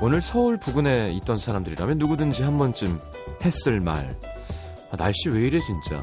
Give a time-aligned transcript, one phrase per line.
[0.00, 2.98] 오늘 서울 부근에 있던 사람들이라면 누구든지 한 번쯤
[3.44, 4.16] 했을 말.
[4.90, 6.02] 아, 날씨 왜 이래 진짜.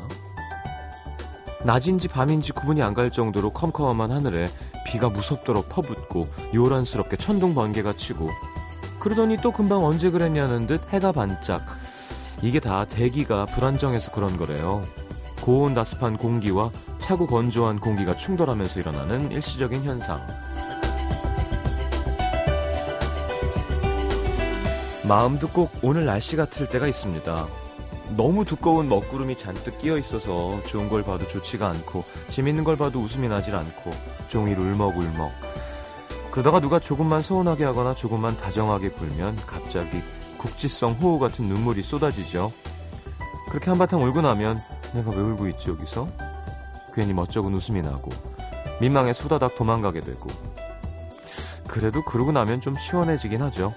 [1.65, 4.47] 낮인지 밤인지 구분이 안 갈 정도로 컴컴한 하늘에
[4.85, 8.29] 비가 무섭도록 퍼붓고 요란스럽게 천둥 번개가 치고
[8.99, 11.63] 그러더니 또 금방 언제 그랬냐는 듯 해가 반짝.
[12.43, 14.81] 이게 다 대기가 불안정해서 그런 거래요.
[15.41, 16.69] 고온 다습한 공기와
[16.99, 20.25] 차고 건조한 공기가 충돌하면서 일어나는 일시적인 현상.
[25.07, 27.47] 마음도 꼭 오늘 날씨 같을 때가 있습니다.
[28.17, 33.29] 너무 두꺼운 먹구름이 잔뜩 끼어 있어서 좋은 걸 봐도 좋지가 않고 재밌는 걸 봐도 웃음이
[33.29, 33.91] 나질 않고
[34.27, 35.31] 종일 울먹울먹.
[36.29, 40.01] 그러다가 누가 조금만 서운하게 하거나 조금만 다정하게 굴면 갑자기
[40.37, 42.51] 국지성 호우 같은 눈물이 쏟아지죠.
[43.49, 44.61] 그렇게 한바탕 울고 나면
[44.93, 46.05] 내가 왜 울고 있지 여기서?
[46.93, 48.09] 괜히 멋쩍은 웃음이 나고
[48.81, 50.27] 민망해 소다닥 도망가게 되고
[51.67, 53.73] 그래도 그러고 나면 좀 시원해지긴 하죠.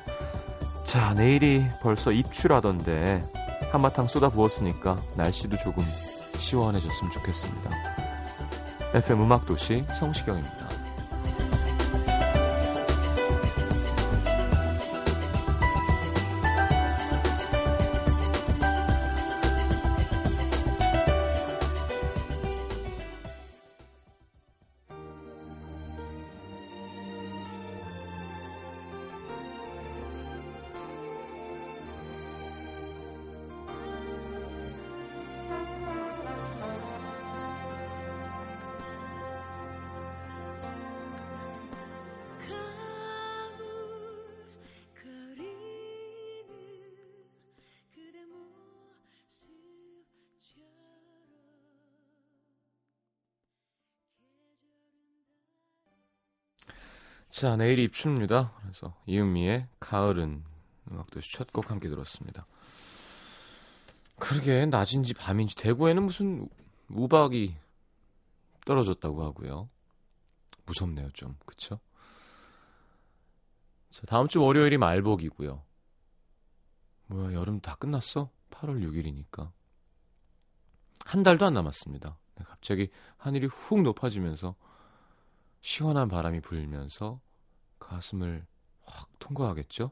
[0.91, 3.23] 자 내일이 벌써 입추라던데
[3.71, 5.85] 한바탕 쏟아 부었으니까 날씨도 조금
[6.37, 7.71] 시원해졌으면 좋겠습니다.
[8.95, 10.70] FM 음악도시 성시경입니다.
[57.41, 58.53] 자, 내일이 입춘입니다.
[58.61, 60.45] 그래서 이은미의 가을은
[60.91, 62.47] 음악도시 첫곡 함께 들었습니다.
[64.19, 66.51] 그러게 낮인지 밤인지 대구에는 무슨
[66.91, 67.57] 우박이
[68.67, 69.71] 떨어졌다고 하고요.
[70.67, 71.35] 무섭네요, 좀.
[71.47, 71.81] 그쵸?
[73.89, 75.63] 자, 다음 주 월요일이 말복이고요.
[77.07, 78.29] 뭐야, 여름 다 끝났어?
[78.51, 79.51] 8월 6일이니까.
[81.07, 82.19] 한 달도 안 남았습니다.
[82.35, 84.55] 네, 갑자기 하늘이 훅 높아지면서
[85.63, 87.19] 시원한 바람이 불면서
[87.91, 88.47] 가슴을
[88.85, 89.91] 확 통과하겠죠?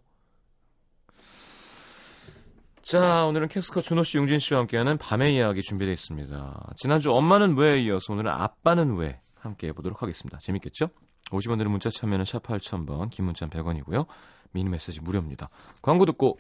[2.83, 6.73] 자, 오늘은 캐스커 준호 씨, 용진 씨와 함께하는 밤의 이야기 준비되어 있습니다.
[6.77, 10.39] 지난주 엄마는 왜에 이어서 오늘은 아빠는 왜 함께 해보도록 하겠습니다.
[10.39, 10.89] 재밌겠죠?
[11.31, 14.07] 50원 들은 문자 참여는 샵 8000번, 긴 문자는 100원이고요.
[14.53, 15.51] 미니 메시지 무료입니다.
[15.83, 16.39] 광고 듣고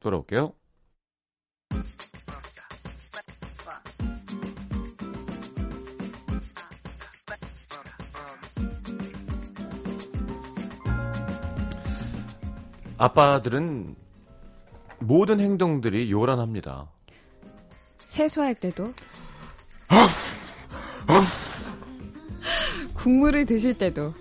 [0.00, 0.52] 돌아올게요.
[12.98, 13.96] 아빠들은
[15.00, 16.88] 모든 행동들이 요란합니다.
[18.04, 18.92] 세수할 때도?
[22.94, 24.14] 국물을 드실 때도?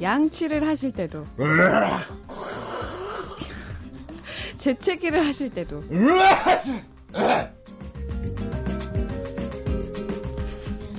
[0.00, 1.26] 양치를 하실 때도?
[4.56, 5.82] 재채기를 하실 때도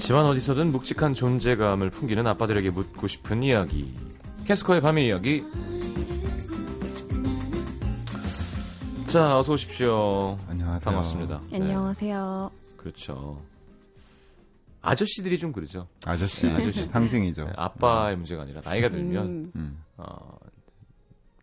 [0.03, 3.97] 집안 어디서든 묵직한 존재감을 풍기는 아빠들에게 묻고 싶은 이야기.
[4.43, 5.45] 캐스커의 밤의 이야기.
[9.05, 10.37] 자, 어서 오십시오.
[10.49, 10.79] 안녕하세요.
[10.83, 11.41] 반갑습니다.
[11.51, 12.51] 네, 안녕하세요.
[12.75, 13.41] 그렇죠.
[14.81, 15.87] 아저씨들이 좀 그러죠.
[16.05, 17.45] 아저씨, 아저씨 상징이죠.
[17.45, 19.83] 네, 아빠의 문제가 아니라 나이가 들면 음, 음.
[19.95, 20.37] 어,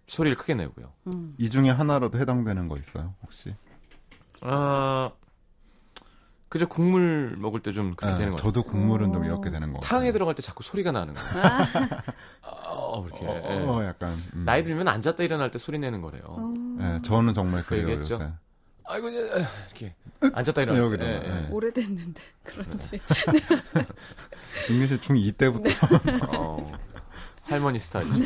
[0.07, 0.93] 소리를 크게 내고요.
[1.07, 1.35] 음.
[1.39, 3.55] 이 중에 하나라도 해당되는 거 있어요, 혹시?
[4.43, 5.13] 아,
[6.51, 8.53] 그저 국물 먹을 때 좀 그렇게 네, 되는 것 같아요.
[8.53, 9.25] 저도 국물은 좀 어.
[9.25, 9.99] 이렇게 되는 거 같아요.
[10.01, 11.45] 탕에 들어갈 때 자꾸 소리가 나는 거예요.
[12.67, 13.25] 어, 이렇게.
[13.25, 13.65] 어, 예.
[13.65, 14.13] 어, 약간.
[14.35, 14.43] 음.
[14.45, 16.23] 나이 들면 앉았다 일어날 때 소리 내는 거래요.
[16.27, 16.53] 어.
[16.79, 17.99] 네, 저는 정말 그 그래요?
[18.01, 18.19] 요새.
[18.85, 19.95] 아이고 이렇게
[20.35, 21.05] 앉았다 일어날 여기 때.
[21.05, 21.45] 예, 일어나, 예.
[21.45, 21.49] 예.
[21.53, 22.99] 오래됐는데 그런지
[24.69, 25.69] 인гл씨 중2 때부터.
[26.37, 26.73] 어,
[27.45, 28.25] 할머니 스타일이죠.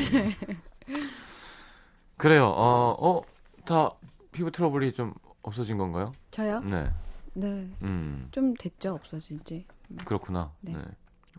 [2.16, 2.46] 그래요.
[2.46, 3.22] 어, 어,
[3.66, 3.90] 다
[4.32, 5.12] 피부 트러블이 좀
[5.42, 6.14] 없어진 건가요?
[6.30, 6.60] 저요?
[6.60, 6.88] 네.
[7.34, 7.70] 네.
[7.82, 9.66] 음, 좀 됐죠 없어진 지.
[10.04, 10.52] 그렇구나.
[10.60, 10.72] 네.
[10.72, 10.82] 네.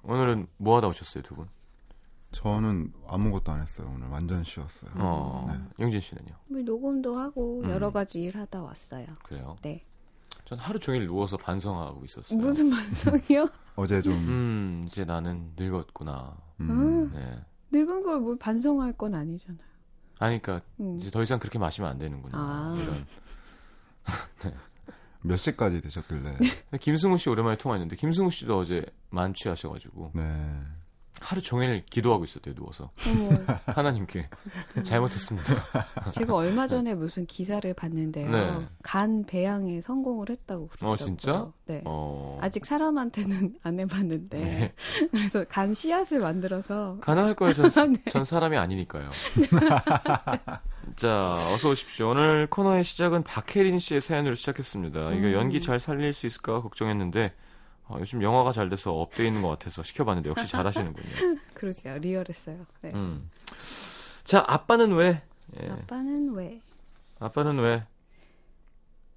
[0.03, 1.47] 오늘은 뭐 하다 오셨어요, 두 분?
[2.31, 4.07] 저는 아무것도 안 했어요, 오늘.
[4.09, 4.91] 완전 쉬었어요.
[4.95, 5.83] 어, 네.
[5.83, 6.35] 용진 씨는요?
[6.47, 7.69] 뭐 녹음도 하고 음.
[7.69, 9.05] 여러 가지 일 하다 왔어요.
[9.23, 9.55] 그래요?
[9.61, 9.85] 네.
[10.43, 12.37] 전 하루 종일 누워서 반성하고 있었어요.
[12.39, 13.47] 무슨 반성이요?
[13.77, 16.37] 어제 좀, 음, 이제 나는 늙었구나.
[16.59, 17.41] 음, 네.
[17.71, 19.59] 늙은 걸 뭐 반성할 건 아니잖아요.
[20.19, 20.97] 아니, 그러니까 음.
[20.97, 22.37] 이제 더 이상 그렇게 마시면 안 되는구나.
[22.37, 22.75] 아.
[22.79, 23.05] 이런.
[25.25, 26.37] 몇 시까지 드셨길래.
[26.79, 30.23] 김승우 씨 오랜만에 통화했는데 김승우 씨도 어제 만취하셔가지고 네.
[31.25, 32.91] 하루 종일 기도하고 있었대요, 누워서.
[33.65, 34.29] 하나님께.
[34.83, 35.53] 잘못했습니다.
[36.11, 38.29] 제가 얼마 전에 무슨 기사를 봤는데요.
[38.29, 38.67] 네.
[38.83, 40.93] 간 배양에 성공을 했다고 그러더라고요.
[40.93, 41.51] 어, 진짜?
[41.65, 41.81] 네.
[41.85, 42.37] 어.
[42.41, 44.73] 아직 사람한테는 안 해봤는데 네.
[45.09, 47.53] 그래서 간 씨앗을 만들어서 가능할 거예요.
[47.53, 48.03] 전, 네.
[48.11, 49.09] 전 사람이 아니니까요.
[50.95, 52.09] 자, 어서 오십시오.
[52.09, 54.99] 오늘 코너의 시작은 박혜린 씨의 사연으로 시작했습니다.
[55.13, 55.33] 이거 음.
[55.33, 57.33] 연기 잘 살릴 수 있을까 걱정했는데
[57.87, 61.07] 어, 요즘 영화가 잘 돼서 up돼 있는 것 같아서 시켜봤는데 역시 잘하시는군요.
[61.53, 61.97] 그러게요.
[61.99, 62.65] 리얼했어요.
[62.81, 62.91] 네.
[62.93, 63.29] 음.
[64.23, 65.21] 자, 아빠는 왜?
[65.61, 65.69] 예.
[65.69, 66.59] 아빠는 왜?
[67.19, 67.83] 아빠는 왜?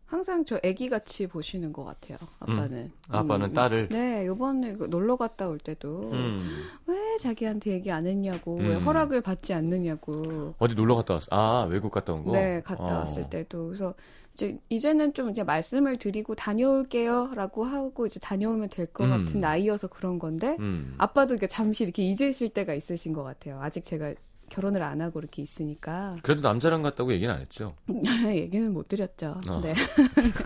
[0.08, 2.16] 항상 저 애기 같이 보시는 것 같아요.
[2.40, 2.90] 아빠는.
[3.08, 3.88] 아빠는 딸을.
[3.90, 6.48] 네, 요번에 그 놀러 갔다 올 때도 음.
[6.86, 8.80] 왜 자기한테 얘기 안 했냐고, 왜 음.
[8.80, 10.54] 허락을 받지 않느냐고.
[10.58, 11.26] 어디 놀러 갔다 왔어?
[11.30, 12.32] 아, 외국 갔다 온 거?
[12.32, 12.98] 네, 갔다 어.
[13.00, 13.66] 왔을 때도.
[13.66, 13.94] 그래서
[14.32, 19.10] 이제 이제는 좀 이제 말씀을 드리고 다녀올게요라고 하고 이제 다녀오면 될것 음.
[19.26, 20.94] 같은 나이여서 그런 건데 음.
[20.96, 23.60] 아빠도 이렇게 잠시 이렇게 잊으실 때가 있으신 것 같아요.
[23.60, 24.14] 아직 제가
[24.48, 27.74] 결혼을 안 하고 이렇게 있으니까 그래도 남자랑 갔다고 얘기는 안 했죠.
[28.26, 29.40] 얘기는 못 드렸죠.
[29.48, 29.60] 어.
[29.60, 29.74] 네.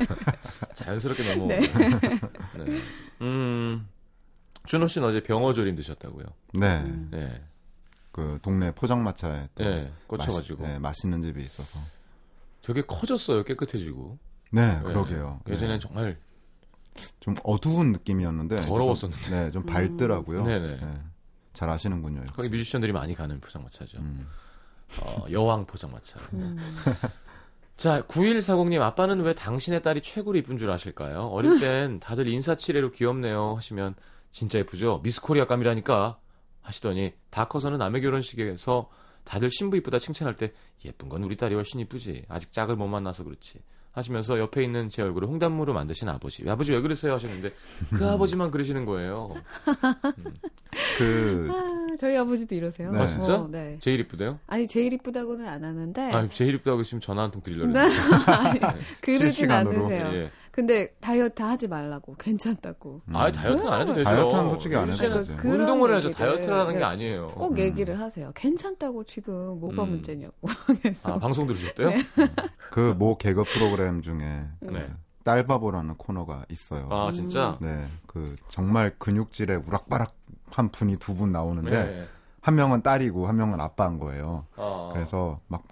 [0.75, 1.46] 자연스럽게 넘어.
[1.46, 1.60] 네.
[1.60, 2.81] 네.
[3.22, 3.88] 음.
[4.64, 6.25] 준호 씨는 어제 병어조림 드셨다고요?
[6.54, 6.78] 네.
[6.81, 7.08] 음.
[7.10, 7.43] 네.
[8.12, 9.90] 그 동네 포장마차에 또 네.
[10.06, 10.62] 꽂혀가지고.
[10.62, 11.78] 맛있, 네, 맛있는 집이 있어서.
[12.62, 13.43] 되게 커졌어요.
[13.43, 14.19] 깨끗해지고.
[14.52, 14.82] 네, 네.
[14.82, 15.40] 그러게요.
[15.48, 15.87] 예전엔 네.
[15.87, 16.19] 정말
[17.20, 19.25] 좀 어두운 느낌이었는데 더러웠었는데.
[19.25, 20.44] 좀, 네, 좀 밝더라고요.
[20.44, 20.76] 네네.
[20.76, 20.93] 네.
[21.52, 22.20] 잘 아시는군요.
[22.20, 22.32] 역시.
[22.32, 23.99] 거기 뮤지션들이 많이 가는 포장마차죠.
[23.99, 24.28] 음.
[25.00, 26.19] 어, 여왕 포장마차.
[26.34, 26.58] 음.
[27.76, 31.26] 자, 9140님, 아빠는 왜 당신의 딸이 최고로 이쁜 줄 아실까요?
[31.28, 33.94] 어릴 땐 다들 인사치레로 귀엽네요 하시면
[34.31, 35.00] 진짜 예쁘죠?
[35.02, 36.19] 미스 코리아 감이라니까
[36.60, 38.88] 하시더니 다 커서는 남의 결혼식에서
[39.25, 40.52] 다들 신부 이쁘다 칭찬할 때
[40.84, 42.25] 예쁜 건 우리 딸이 훨씬 이쁘지.
[42.28, 43.60] 아직 짝을 못 만나서 그렇지.
[43.92, 46.48] 하시면서 옆에 있는 제 얼굴을 홍단무로 만드신 아버지.
[46.48, 47.12] 아버지 왜 그러세요?
[47.14, 47.52] 하셨는데
[47.94, 49.34] 그 아버지만 그러시는 거예요.
[50.98, 52.90] 그 아, 저희 아버지도 이러세요.
[52.90, 53.00] 네.
[53.00, 53.34] 아, 진짜?
[53.34, 53.76] 어, 네.
[53.80, 54.38] 제일 이쁘대요?
[54.46, 57.80] 아니 제일 이쁘다고는 안 하는데 아, 제일 이쁘다고 했으면 전화 한 통 드리려고 네.
[59.02, 59.50] 그러진.
[59.50, 60.10] 않으세요.
[60.14, 60.30] 예.
[60.52, 63.16] 근데 다이어트 하지 말라고 괜찮다고 음.
[63.16, 64.04] 아, 다이어트는 안 해도 되죠.
[64.04, 65.37] 다이어트는 솔직히 안 해도.
[65.38, 66.08] 그런 운동을 해야죠.
[66.10, 66.84] 얘기를, 다이어트라는 게 네.
[66.84, 67.28] 아니에요.
[67.28, 67.58] 꼭 음.
[67.58, 68.31] 얘기를 하세요.
[68.34, 69.90] 괜찮다고 지금 뭐가 음.
[69.90, 70.34] 문제냐고.
[70.82, 71.88] 그래서 아, 방송 들으셨대요?
[71.90, 71.96] 네.
[72.70, 74.90] 그모 개그 프로그램 중에 그 네.
[75.25, 76.87] 딸바보라는 코너가 있어요.
[76.90, 77.56] 아, 진짜?
[77.60, 82.06] 네, 그 정말 근육질에 우락바락한 분이 두 분 나오는데 네.
[82.43, 84.43] 한 명은 딸이고 한 명은 아빠인 거예요.
[84.56, 84.90] 아.
[84.93, 85.62] 그래서 막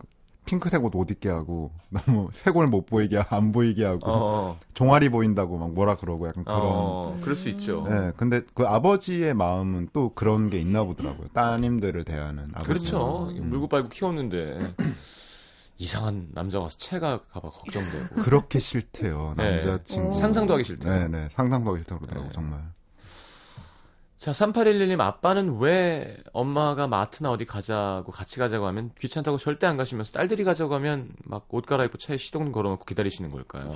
[0.47, 5.57] 핑크색 옷못 입게 하고 너무 쇄골 못 보이게 하- 안 보이게 하고 어, 종아리 보인다고
[5.59, 6.59] 막 뭐라 그러고 약간 그런.
[6.63, 7.87] 어, 그럴 수 있죠.
[7.89, 11.29] 네, 근데 그 아버지의 마음은 또 그런 게 있나 보더라고요.
[11.35, 12.67] 따님들을 대하는 아버지.
[12.67, 13.29] 그렇죠.
[13.31, 13.49] 음.
[13.51, 14.59] 물고 빨고 키웠는데
[15.79, 19.35] 이상한 남자 와서 채가 가봐 걱정되고 그렇게 싫대요.
[19.37, 19.53] 네.
[19.65, 20.09] 남자친구.
[20.09, 20.13] 오.
[20.13, 20.93] 상상도 하기 싫대요.
[20.93, 21.29] 네, 네.
[21.33, 22.33] 상상도 하기 싫다고 그러더라고 네.
[22.35, 22.61] 정말.
[24.21, 30.13] 자, 3811님 아빠는 왜 엄마가 마트나 어디 가자고 같이 가자고 하면 귀찮다고 절대 안 가시면서
[30.13, 33.73] 딸들이 가자고 하면 막 옷 갈아입고 차에 시동 걸어놓고 기다리시는 걸까요?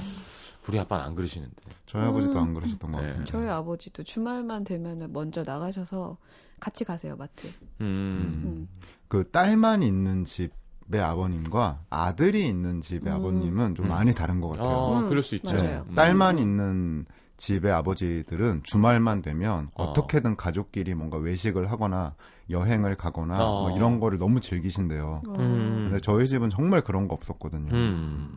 [0.69, 1.55] 우리 아빠는 안 그러시는데.
[1.87, 3.07] 저희 아버지도 안 그러셨던 것 네.
[3.07, 3.31] 같은데.
[3.31, 6.19] 저희 아버지도 주말만 되면 먼저 나가셔서
[6.61, 7.47] 같이 가세요 마트.
[7.81, 8.43] 음.
[8.45, 8.69] 음.
[9.09, 13.19] 그 딸만 있는 집의 아버님과 아들이 있는 집의 음.
[13.19, 13.89] 아버님은 좀 음.
[13.89, 14.69] 많이 다른 것 같아요.
[14.69, 15.55] 어, 음, 그럴 수 있죠.
[15.55, 15.87] 맞아요.
[15.89, 15.95] 음.
[15.95, 19.85] 딸만 있는 집의 아버지들은 주말만 되면 어.
[19.85, 22.15] 어떻게든 가족끼리 뭔가 외식을 하거나
[22.51, 23.69] 여행을 가거나 어.
[23.69, 25.23] 뭐 이런 거를 너무 즐기신대요.
[25.29, 25.85] 음.
[25.89, 27.73] 근데 저희 집은 정말 그런 거 없었거든요.
[27.73, 28.33] 음.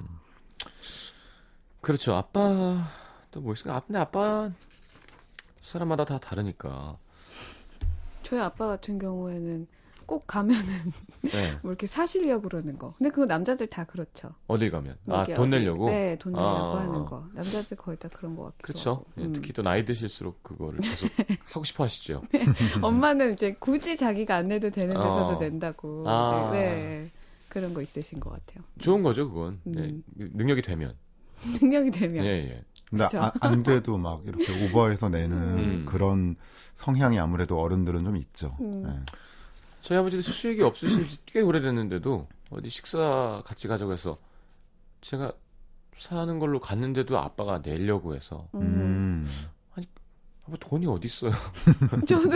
[1.82, 2.16] 그렇죠.
[2.16, 2.88] 아빠
[3.32, 3.76] 또뭐 있을까?
[3.76, 4.50] 아, 근데 아빠
[5.62, 6.98] 사람마다 다 다르니까.
[8.24, 9.68] 저희 아빠 같은 경우에는
[10.08, 10.64] 꼭 가면은
[11.34, 11.52] 네.
[11.62, 12.94] 뭐 이렇게 사시려고 그러는 거.
[12.98, 14.34] 근데 그거 남자들 다 그렇죠.
[14.48, 15.90] 어딜 가면 아, 이렇게 돈 어디- 내려고.
[15.90, 16.80] 네, 돈 내려고 아.
[16.80, 17.28] 하는 거.
[17.34, 18.90] 남자들 거의 다 그런 것 같기도 그렇죠.
[18.92, 19.06] 하고.
[19.20, 19.34] 예, 음.
[19.34, 21.10] 특히 또 나이 드실수록 그거를 계속
[21.52, 22.24] 하고 싶어 하시죠.
[22.82, 25.40] 엄마는 이제 굳이 자기가 안 내도 되는 데서도 어.
[25.40, 26.04] 낸다고.
[26.10, 26.50] 아.
[26.54, 27.10] 이제, 네.
[27.50, 28.64] 그런 거 있으신 것 같아요.
[28.80, 29.60] 좋은 거죠, 그건.
[29.66, 30.04] 네, 음.
[30.16, 30.96] 능력이 되면.
[31.62, 32.24] 능력이 되면.
[32.26, 32.64] 예, 예.
[32.90, 33.06] 근데.
[33.18, 35.86] 아- 안 돼도 막 이렇게 오버해서 내는 음.
[35.86, 36.38] 그런
[36.76, 38.56] 성향이 아무래도 어른들은 좀 있죠.
[38.62, 38.84] 음.
[38.84, 39.00] 네.
[39.88, 44.18] 저희 아버지도 수익이 없으신 지 꽤 오래됐는데도 어디 식사 같이 가자고 해서
[45.02, 45.32] 제가
[45.98, 48.62] 사는 걸로 갔는데도 아빠가 내려고 해서 음.
[48.62, 49.30] 음.
[50.48, 51.32] 아빠 돈이 어디 있어요?
[52.08, 52.30] 저도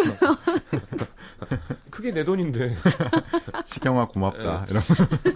[1.90, 2.76] 그게 내 돈인데.
[3.66, 4.12] 시경아 네.
[4.14, 4.66] 고맙다.
[4.70, 4.82] 이런.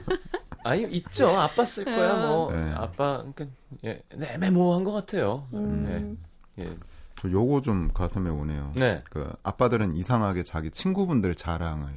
[0.65, 1.29] 아니 있죠.
[1.29, 2.51] 아빠 쓸 거야 뭐.
[2.51, 2.71] 네.
[2.73, 3.45] 아빠 그러니까
[3.85, 5.47] 예, 애매모호한 것 같아요.
[5.53, 6.17] 음.
[6.59, 6.75] 예.
[7.17, 8.73] 저 요거 좀 가슴에 오네요.
[8.75, 9.03] 네.
[9.09, 11.87] 그 아빠들은 이상하게 자기 친구분들 자랑을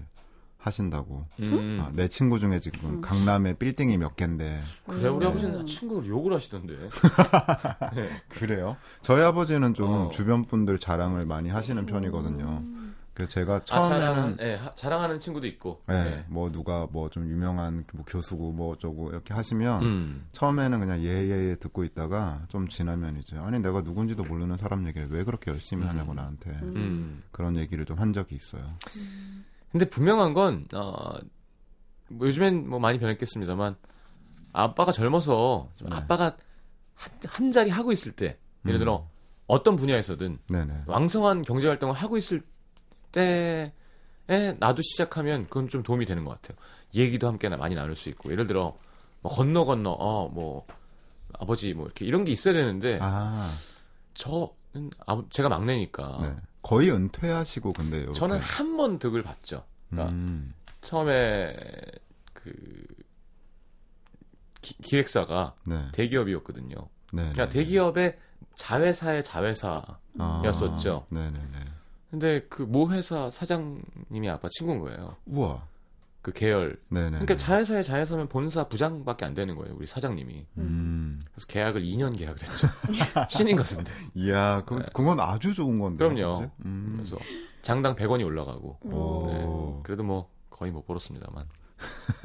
[0.58, 1.26] 하신다고.
[1.40, 1.78] 음.
[1.80, 3.00] 아, 내 친구 중에 지금 음.
[3.00, 4.60] 강남에 빌딩이 몇 갠데.
[4.86, 5.30] 그래 우리 음.
[5.30, 6.74] 아버지는 친구를 욕을 하시던데.
[8.28, 8.76] 그래요?
[9.02, 10.08] 저희 아버지는 좀 어.
[10.10, 12.62] 주변 분들 자랑을 많이 하시는 편이거든요.
[13.18, 15.82] 그 제가 아, 처음에는 자랑, 예, 하- 자랑하는 친구도 있고.
[15.88, 16.24] 네, 예.
[16.28, 20.28] 뭐 누가 뭐 좀 유명한 뭐 교수고 뭐 어쩌고 이렇게 하시면 음.
[20.30, 25.10] 처음에는 그냥 예예 예 듣고 있다가 좀 지나면 이제 아니 내가 누군지도 모르는 사람 얘기를
[25.10, 25.88] 왜 그렇게 열심히 음.
[25.88, 27.22] 하냐고 나한테 음.
[27.32, 28.62] 그런 얘기를 좀 한 적이 있어요.
[29.72, 31.18] 근데 분명한 건, 어,
[32.10, 33.74] 뭐 요즘엔 뭐 많이 변했겠습니다만,
[34.52, 35.96] 아빠가 젊어서, 좀 네.
[35.96, 36.36] 아빠가
[36.94, 38.80] 한, 한 자리 하고 있을 때, 예를 음.
[38.80, 39.08] 들어,
[39.48, 40.82] 어떤 분야에서든 네네.
[40.86, 42.42] 왕성한 경제 활동을 하고 있을
[43.12, 43.72] 때에
[44.58, 46.58] 나도 시작하면 그건 좀 도움이 되는 것 같아요.
[46.94, 48.78] 얘기도 함께 나- 많이 나눌 수 있고, 예를 들어,
[49.20, 50.66] 뭐 건너 건너, 어, 뭐,
[51.38, 53.50] 아버지, 뭐, 이렇게 이런 게 있어야 되는데, 아,
[54.14, 56.36] 저는, 아, 제가 막내니까, 네.
[56.62, 58.18] 거의 은퇴하시고 근데 요렇게.
[58.18, 59.64] 저는 한번 득을 봤죠.
[59.90, 61.56] 그러니까 음, 처음에
[62.34, 62.52] 그
[64.60, 65.88] 기, 획사가 네.
[65.92, 66.74] 대기업이었거든요.
[67.12, 67.22] 네.
[67.32, 68.18] 그러니까 대기업의
[68.56, 69.82] 자회사의 자회사.
[70.18, 71.06] 아, 였었죠.
[71.10, 71.58] 네네네.
[72.10, 75.16] 근데 그 모 회사 사장님이 아빠 친구인 거예요.
[75.26, 75.62] 우와.
[76.22, 76.78] 그 계열.
[76.88, 77.10] 네네.
[77.10, 79.74] 그러니까 자회사의 자회사면 본사 부장밖에 안 되는 거예요.
[79.76, 80.46] 우리 사장님이.
[80.58, 81.22] 음.
[81.32, 82.66] 그래서 계약을 2년 계약을 했죠.
[83.30, 83.92] 신인 가수인데.
[84.14, 86.06] 이야, 그, 그건 아주 좋은 건데.
[86.08, 86.14] 네.
[86.14, 86.50] 그럼요.
[86.64, 86.94] 음.
[86.96, 87.16] 그래서
[87.62, 88.78] 장당 100원이 올라가고.
[88.82, 89.26] 오.
[89.28, 89.82] 네.
[89.84, 91.46] 그래도 뭐 거의 못 벌었습니다만.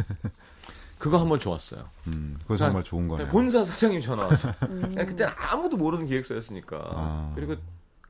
[0.98, 1.84] 그거 한번 좋았어요.
[2.08, 3.28] 음, 그거 정말 좋은 거네요.
[3.28, 4.54] 본사 사장님 전화 와서.
[4.64, 4.94] 음.
[4.96, 6.78] 그때는 아무도 모르는 기획사였으니까.
[6.96, 7.32] 아.
[7.36, 7.56] 그리고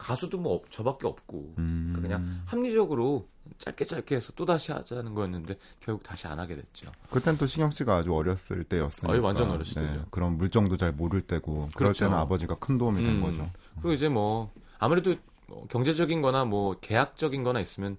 [0.04, 1.56] 가수도 뭐 없- 저밖에 없고.
[1.58, 1.94] 음.
[1.96, 6.92] 그러니까 그냥 합리적으로 짧게 짧게 해서 또 다시 하자는 거였는데 결국 다시 안 하게 됐죠.
[7.10, 9.08] 그땐 또 신영 씨가 아주 어렸을 때였으니까.
[9.08, 10.06] 네, 아유, 완전 어렸을 때죠.
[10.12, 11.70] 그런 물정도 잘 모를 때고.
[11.76, 12.06] 그럴 그렇죠.
[12.06, 13.22] 때는 아버지가 큰 도움이 된 음.
[13.22, 13.50] 거죠.
[13.76, 15.16] 그리고 이제 뭐 아무래도
[15.48, 17.98] 뭐 경제적인 거나 뭐 계약적인 거나 있으면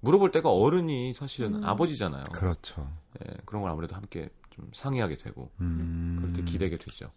[0.00, 1.64] 물어볼 때가 어른이 사실은 음.
[1.64, 2.24] 아버지잖아요.
[2.32, 2.90] 그렇죠.
[3.22, 6.16] 예, 그런 걸 아무래도 함께 좀 상의하게 되고 음.
[6.20, 7.10] 그럴 때 기대게 되죠.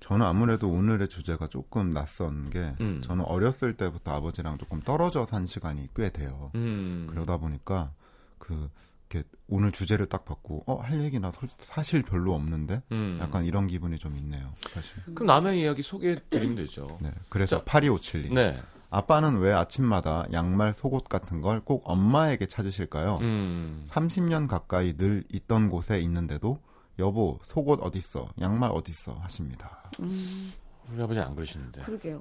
[0.00, 3.02] 저는 아무래도 오늘의 주제가 조금 낯선 게 음.
[3.02, 6.50] 저는 어렸을 때부터 아버지랑 조금 떨어져 산 시간이 꽤 돼요.
[6.54, 7.06] 음.
[7.10, 7.92] 그러다 보니까
[8.38, 8.70] 그
[9.10, 13.18] 이렇게 오늘 주제를 딱 받고 어 할 얘기 나 솔- 사실 별로 없는데 음.
[13.20, 14.52] 약간 이런 기분이 좀 있네요.
[14.70, 14.92] 사실.
[15.14, 16.98] 그럼 남의 이야기 소개해 드리면 되죠.
[17.00, 17.10] 네.
[17.28, 18.34] 그래서 자, 8257님.
[18.34, 18.62] 네.
[18.90, 23.18] 아빠는 왜 아침마다 양말, 속옷 같은 걸 꼭 엄마에게 찾으실까요?
[23.20, 23.84] 음.
[23.88, 26.60] 30년 가까이 늘 있던 곳에 있는데도
[26.98, 28.28] 여보 속옷 어딨어?
[28.40, 29.16] 양말 어딨어?
[29.20, 29.82] 하십니다.
[30.00, 30.52] 음,
[30.92, 31.82] 우리 아버지 안 그러시는데.
[31.82, 32.20] 그러게요.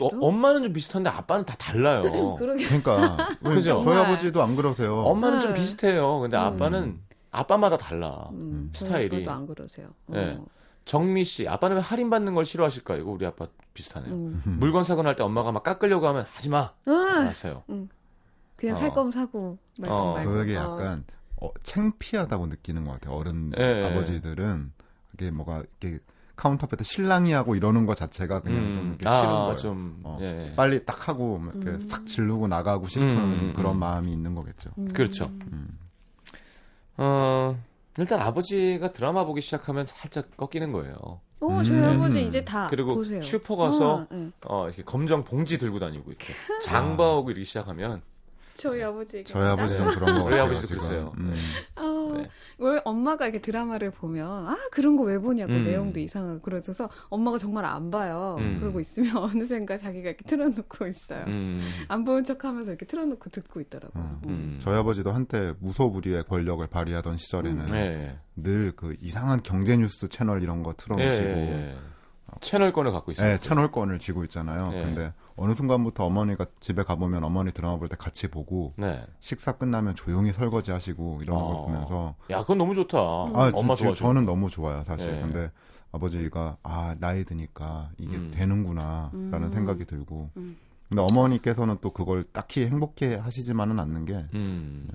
[0.00, 2.02] 어, 엄마는 좀 비슷한데 아빠는 다 달라요.
[2.38, 2.64] 그러게.
[2.64, 3.80] 그러니까 왜 그죠?
[3.80, 3.96] 저희.
[3.98, 4.94] 아버지도 안 그러세요.
[5.02, 5.60] 엄마는 좀 네.
[5.60, 6.20] 비슷해요.
[6.20, 6.42] 근데 음.
[6.42, 8.28] 아빠는 아빠마다 달라.
[8.32, 9.16] 음, 저희 스타일이.
[9.24, 9.88] 아빠도 안 그러세요.
[10.06, 10.36] 네.
[10.38, 10.44] 어.
[10.84, 13.00] 정미 씨, 아빠는 왜 할인 받는 걸 싫어하실까요?
[13.00, 14.12] 이거 우리 아빠 비슷하네요.
[14.14, 14.42] 음.
[14.60, 16.72] 물건 사고 날 때 엄마가 막 깎으려고 하면 하지 마.
[16.86, 16.90] 아,
[17.26, 17.64] 하세요.
[18.56, 18.78] 그냥 어.
[18.78, 20.12] 살 거면 사고 말건 어.
[20.14, 20.30] 말고.
[20.30, 20.60] 그게 어.
[20.62, 21.04] 약간
[21.44, 23.14] 어, 창피하다고 느끼는 것 같아요.
[23.14, 23.84] 어른 예.
[23.84, 24.72] 아버지들은
[25.14, 25.98] 이게 뭐가 이렇게
[26.36, 29.56] 카운터 앞에다 실랑이 하고 이러는 것 자체가 그냥 좀 음, 이렇게 싫은 아, 거예요.
[29.56, 30.18] 좀, 어.
[30.20, 30.52] 예.
[30.56, 31.88] 빨리 딱 하고 막 이렇게 음.
[31.88, 33.80] 싹 지르고 나가고 싶은 음, 음, 그런 음.
[33.80, 34.70] 마음이 있는 거겠죠.
[34.78, 34.88] 음.
[34.88, 35.26] 그렇죠.
[35.52, 35.78] 음.
[36.96, 37.56] 어,
[37.98, 41.20] 일단 아버지가 드라마 보기 시작하면 살짝 꺾이는 거예요.
[41.40, 41.84] 어, 저희 음.
[41.84, 43.22] 아버지 이제 다 그리고 보세요.
[43.22, 44.30] 슈퍼 가서 어, 네.
[44.46, 46.32] 어, 이렇게 검정 봉지 들고 다니고 이렇게
[46.64, 48.02] 장바오고 이렇게 시작하면
[48.56, 49.24] 저희 아버지.
[49.24, 50.42] 저희 아버지 좀 그런 거 우리 같아요.
[50.44, 50.78] 아버지도 지금.
[50.78, 51.12] 그러세요.
[51.18, 51.34] 음.
[51.76, 52.24] 어, 네.
[52.58, 55.64] 왜 엄마가 이렇게 드라마를 보면 아 그런 거 왜 보냐고 음.
[55.64, 58.36] 내용도 이상하고 그러셔서 엄마가 정말 안 봐요.
[58.38, 58.58] 음.
[58.60, 61.24] 그러고 있으면 어느샌가 자기가 이렇게 틀어놓고 있어요.
[61.26, 64.02] 음, 안 보는 척하면서 이렇게 틀어놓고 듣고 있더라고요.
[64.02, 64.20] 음.
[64.24, 64.28] 음.
[64.28, 64.58] 음.
[64.60, 68.18] 저희 아버지도 한때 무소불위의 권력을 발휘하던 시절에는 네.
[68.36, 71.76] 늘그 이상한 경제 뉴스 채널 이런 거 예, 틀어놓으시고 예, 예.
[72.40, 73.32] 채널권을 갖고 있어요.
[73.32, 74.70] 네, 채널권을 쥐고 있잖아요.
[74.74, 74.80] 예.
[74.80, 79.04] 근데 어느 순간부터 어머니가 집에 가보면 어머니 드라마 볼 때 같이 보고 네.
[79.20, 81.62] 식사 끝나면 조용히 설거지 하시고 이런 걸 어.
[81.66, 82.98] 보면서 야, 그건 너무 좋다.
[82.98, 83.94] 아, 엄마 저, 도와줘.
[83.94, 85.14] 저는 너무 좋아요, 사실.
[85.16, 85.20] 예.
[85.20, 85.50] 근데
[85.92, 88.30] 아버지가 아, 나이 드니까 이게 음.
[88.34, 89.50] 되는구나라는 음.
[89.52, 90.30] 생각이 들고.
[90.36, 90.56] 음.
[90.88, 94.88] 근데 어머니께서는 또 그걸 딱히 행복해 하시지만은 않는 게 음.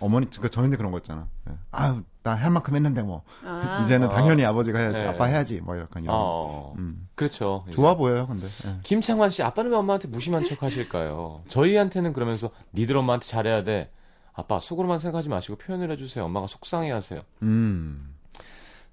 [0.00, 1.26] 어머니 그러니까 저희는 그런 거 있잖아.
[1.48, 1.54] 예.
[1.70, 4.10] 아유, 나 할 만큼 했는데 뭐 아, 이제는 어.
[4.10, 4.98] 당연히 아버지가 해야지.
[4.98, 5.06] 네.
[5.06, 5.60] 아빠 해야지.
[5.60, 6.14] 뭐 약간 이런.
[6.18, 7.08] 어, 음.
[7.14, 7.64] 그렇죠.
[7.70, 8.46] 좋아 보여요, 근데.
[8.66, 8.80] 예.
[8.82, 11.42] 김창환 씨, 아빠는 왜 엄마한테 무심한 척 하실까요?
[11.48, 13.90] 저희한테는 그러면서 니들 엄마한테 잘해야 돼.
[14.32, 16.24] 아빠 속으로만 생각하지 마시고 표현을 해주세요.
[16.24, 17.20] 엄마가 속상해 하세요.
[17.42, 18.13] 음.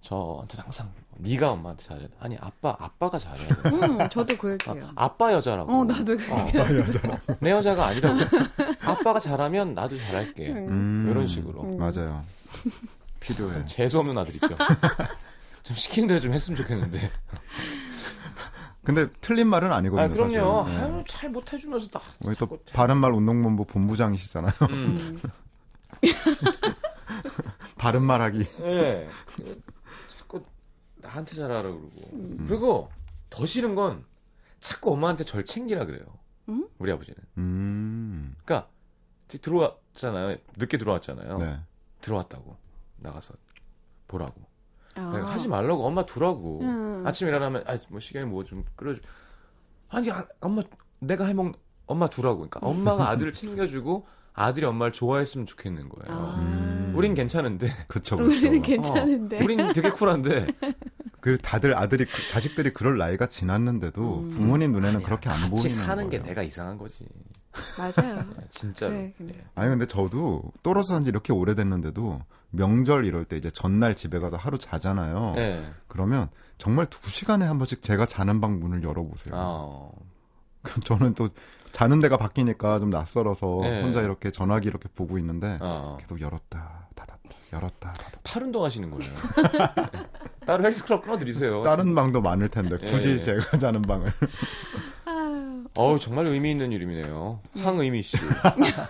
[0.01, 2.13] 저한테 항상 네가 엄마한테 잘해야 돼.
[2.19, 3.69] 아니 아빠 아빠가 잘해야 돼.
[3.69, 4.87] 음, 저도 그 얘기해요.
[4.95, 5.71] 아, 아빠 여자라고.
[5.71, 6.47] 어, 나도 그 어,
[7.39, 8.17] 내 여자가 아니라고.
[8.81, 10.49] 아빠가 잘하면 나도 잘할게.
[10.49, 11.07] 음.
[11.09, 11.61] 이런 식으로.
[11.63, 11.77] 음.
[11.77, 12.23] 맞아요.
[13.19, 13.65] 필요해.
[13.67, 14.47] 재수 없는 아들 있죠.
[15.63, 17.11] 좀 시키는 대로 좀 했으면 좋겠는데.
[18.83, 20.03] 근데 틀린 말은 아니거든요.
[20.03, 20.63] 아 그럼요.
[20.65, 20.79] 사실.
[20.79, 20.83] 예.
[20.83, 22.01] 아유 잘 못해주면서 나.
[22.21, 24.53] 우리 또 자꾸 바른말 운동본부 본부장이시잖아요.
[24.71, 25.19] 음.
[25.21, 25.21] 음.
[27.77, 28.45] 바른말하기.
[28.63, 29.07] 예.
[30.07, 30.43] 자꾸
[30.95, 31.89] 나한테 잘하라 그러고.
[32.13, 32.45] 음.
[32.47, 32.89] 그리고
[33.29, 34.05] 더 싫은 건
[34.59, 36.05] 자꾸 엄마한테 절 챙기라 그래요.
[36.49, 36.67] 음?
[36.77, 37.17] 우리 아버지는.
[37.37, 37.41] 음.
[37.41, 38.35] 음.
[38.43, 38.69] 그러니까
[39.27, 40.37] 들어왔잖아요.
[40.57, 41.37] 늦게 들어왔잖아요.
[41.37, 41.59] 네.
[42.01, 42.57] 들어왔다고
[42.97, 43.33] 나가서
[44.07, 44.41] 보라고.
[44.95, 45.11] 아.
[45.13, 46.61] 내가 하지 말라고 엄마 두라고.
[46.61, 47.03] 음.
[47.05, 49.01] 아침 일어나면 아뭐 시간이 뭐좀 끌어줘.
[49.89, 50.61] 아니 아, 엄마
[50.99, 51.55] 내가 해먹
[51.85, 52.37] 엄마 두라고.
[52.37, 56.19] 그러니까 엄마가 아들을 챙겨주고 아들이 엄마를 좋아했으면 좋겠는 거예요.
[56.19, 56.35] 아.
[56.39, 56.93] 음.
[56.95, 58.27] 우린 괜찮은데 그쵸, 그쵸.
[58.29, 59.39] 우리는 괜찮은데.
[59.39, 60.47] 어, 우린 되게 쿨한데
[61.21, 64.29] 그 다들 아들이 그- 자식들이 그럴 나이가 지났는데도 음.
[64.29, 66.29] 부모님 눈에는 아니야, 그렇게 안 같이 보이는 사는 게 거예요.
[66.29, 67.05] 내가 이상한 거지.
[67.77, 68.25] 맞아요.
[68.49, 68.91] 진짜로.
[68.93, 69.33] 그래, 그래.
[69.37, 69.43] 예.
[69.55, 72.21] 아니 근데 저도 떨어져 산지 이렇게 오래됐는데도
[72.51, 75.35] 명절 이럴 때 이제 전날 집에 가서 하루 자잖아요.
[75.37, 75.61] 예.
[75.87, 79.33] 그러면 정말 두 시간에 한 번씩 제가 자는 방 문을 열어보세요.
[79.35, 79.91] 어.
[80.63, 81.29] 그럼 저는 또
[81.71, 83.81] 자는 데가 바뀌니까 좀 낯설어서 네.
[83.81, 85.97] 혼자 이렇게 전화기 이렇게 보고 있는데 어.
[85.99, 87.19] 계속 열었다 닫았다
[87.53, 88.19] 열었다 닫았다.
[88.23, 89.11] 팔 운동하시는 거예요.
[90.45, 91.61] 따로 헬스클럽 끊어드리세요.
[91.63, 93.17] 다른 방도 많을 텐데 굳이 예.
[93.17, 94.11] 제가 자는 방을
[95.05, 97.39] 아, 어우 정말 의미 있는 이름이네요.
[97.57, 98.17] 황의미 씨.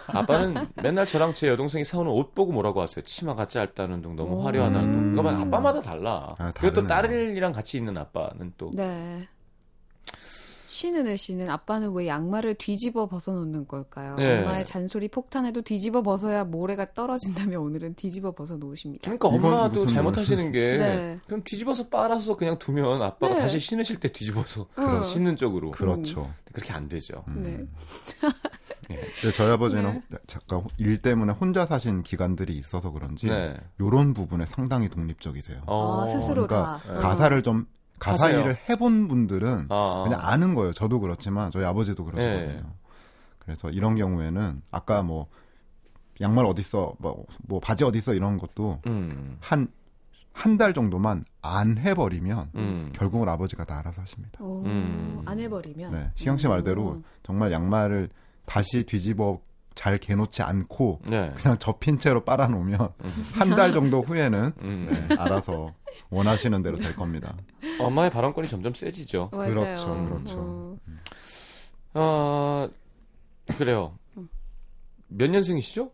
[0.07, 3.03] 아빠는 맨날 저랑 제 여동생이 사오는 옷 보고 뭐라고 하세요.
[3.05, 4.41] 치마가 짧다는 운동, 너무 오.
[4.41, 4.99] 화려하다는 운동.
[5.03, 5.15] 음.
[5.15, 6.27] 그러니까 아빠마다 달라.
[6.39, 6.87] 아, 그리고 또.
[6.87, 9.27] 딸이랑 같이 있는 아빠는 또 네.
[10.71, 14.15] 쉬는 애 씨는 아빠는 왜 양말을 뒤집어 벗어놓는 걸까요?
[14.15, 14.39] 네.
[14.39, 19.01] 엄마의 잔소리 폭탄에도 뒤집어 벗어야 모래가 떨어진다며 오늘은 뒤집어 벗어 놓으십니다.
[19.03, 21.19] 그러니까 엄마도 잘못하시는 게 네.
[21.27, 23.41] 그럼 뒤집어서 빨아서 그냥 두면 아빠가 네.
[23.41, 25.01] 다시 신으실 때 뒤집어서 어.
[25.03, 26.33] 신는 쪽으로 그렇죠.
[26.53, 27.25] 그렇게 안 되죠.
[27.27, 27.41] 음.
[27.41, 28.29] 네.
[29.21, 33.57] 근데 저희 아버지는 잠깐 일 때문에 혼자 사신 기간들이 있어서 그런지 네.
[33.81, 35.63] 요런 부분에 상당히 독립적이세요.
[35.67, 36.93] 아, 스스로 그러니까 다.
[36.93, 37.67] 가사를 좀
[38.01, 38.39] 가사 하세요.
[38.39, 40.73] 일을 해본 분들은 아, 그냥 아는 거예요.
[40.73, 42.61] 저도 그렇지만 저희 아버지도 그러시거든요.
[42.61, 42.63] 네.
[43.37, 45.27] 그래서 이런 경우에는 아까 뭐
[46.19, 49.67] 양말 어딨어, 뭐, 뭐 바지 어딨어 이런 것도 음, 한
[50.33, 52.91] 한달 정도만 안 해버리면 음.
[52.93, 54.43] 결국은 아버지가 다 알아서 하십니다.
[54.43, 55.21] 오, 음.
[55.25, 55.91] 안 해버리면.
[55.91, 57.03] 네, 시영 씨 말대로 음.
[57.23, 58.09] 정말 양말을
[58.45, 59.39] 다시 뒤집어
[59.73, 61.31] 잘 개놓지 않고 네.
[61.35, 62.93] 그냥 접힌 채로 빨아놓으면
[63.33, 65.07] 한 달 정도 후에는 음.
[65.09, 65.73] 네, 알아서
[66.09, 67.35] 원하시는 대로 될 겁니다.
[67.79, 69.29] 엄마의 발언권이 점점 세지죠.
[69.31, 69.53] 맞아요.
[69.53, 70.39] 그렇죠, 그렇죠.
[70.39, 70.77] 어.
[71.93, 72.69] 어,
[73.57, 73.97] 그래요.
[75.07, 75.91] 몇 년생이시죠?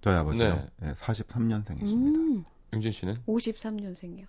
[0.00, 0.54] 저희 아버지요.
[0.54, 0.66] 네.
[0.78, 0.92] 네.
[0.92, 2.16] 43년생이십니다.
[2.16, 4.26] 음, 영진 씨는 53년생이요.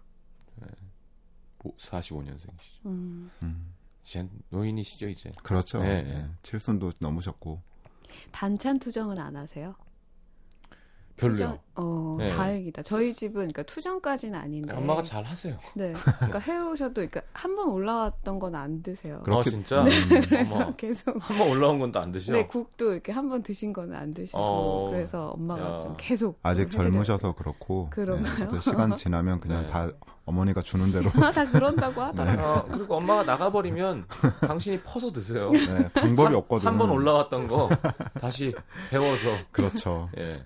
[1.77, 2.85] 45년생이시죠.
[2.85, 3.29] 음.
[3.43, 3.73] 음,
[4.05, 5.31] 이제 노인이시죠, 이제.
[5.43, 5.81] 그렇죠.
[5.81, 6.03] 네.
[6.03, 6.29] 네.
[6.43, 7.61] 칠순도 넘으셨고
[8.31, 9.75] 반찬 투정은 안 하세요?
[11.17, 11.35] 별로요.
[11.35, 12.29] 투정, 어, 네.
[12.35, 12.83] 다행이다.
[12.83, 14.75] 저희 집은 그러니까 투정까지는 아닌데.
[14.75, 15.57] 엄마가 잘 하세요.
[15.75, 15.93] 네.
[16.17, 19.21] 그러니까 해오셔도 그러니까 한 번 올라왔던 건 안 드세요.
[19.23, 19.81] 그렇게- 어, 진짜?
[19.83, 19.87] 음,
[20.27, 20.75] 그래서 어머.
[20.75, 22.33] 계속 한 번 올라온 건또안 드시죠?
[22.33, 24.89] 네, 국도 이렇게 한 번 드신 거는 안 드시고 어.
[24.91, 25.79] 그래서 엄마가 야.
[25.79, 28.49] 좀 계속 아직 젊으셔서 그렇고 그런가요?
[28.49, 29.69] 또 시간 지나면 그냥 네.
[29.69, 29.89] 다
[30.25, 31.11] 어머니가 주는 대로 돼요.
[31.31, 32.45] 다 그런다고 하더라고요.
[32.45, 34.05] 어, 그리고 엄마가 나가버리면
[34.41, 35.51] 당신이 퍼서 드세요.
[35.51, 36.69] 네, 방법이 없거든요.
[36.69, 37.69] 한 번 올라왔던 거
[38.19, 38.53] 다시
[38.89, 39.29] 데워서.
[39.51, 40.09] 그렇죠.
[40.17, 40.43] 예.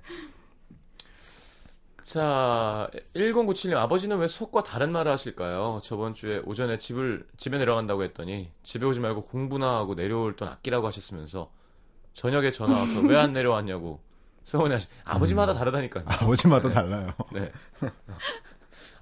[2.09, 5.79] 자, 1097님, 아버지는 왜 속과 다른 말을 하실까요?
[5.83, 10.87] 저번 주에 오전에 집을, 집에 내려간다고 했더니, 집에 오지 말고 공부나 하고 내려올 돈 아끼라고
[10.87, 11.51] 하셨으면서,
[12.15, 13.99] 저녁에 전화 와서 왜 안 내려왔냐고,
[14.43, 16.05] 서운해 하시, 아버지마다 다르다니까요.
[16.07, 16.73] 아버지마다 네.
[16.73, 17.13] 달라요.
[17.31, 17.51] 네.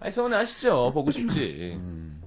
[0.02, 0.92] 아니, 서운해 하시죠.
[0.94, 1.76] 보고 싶지.
[1.80, 2.22] 음,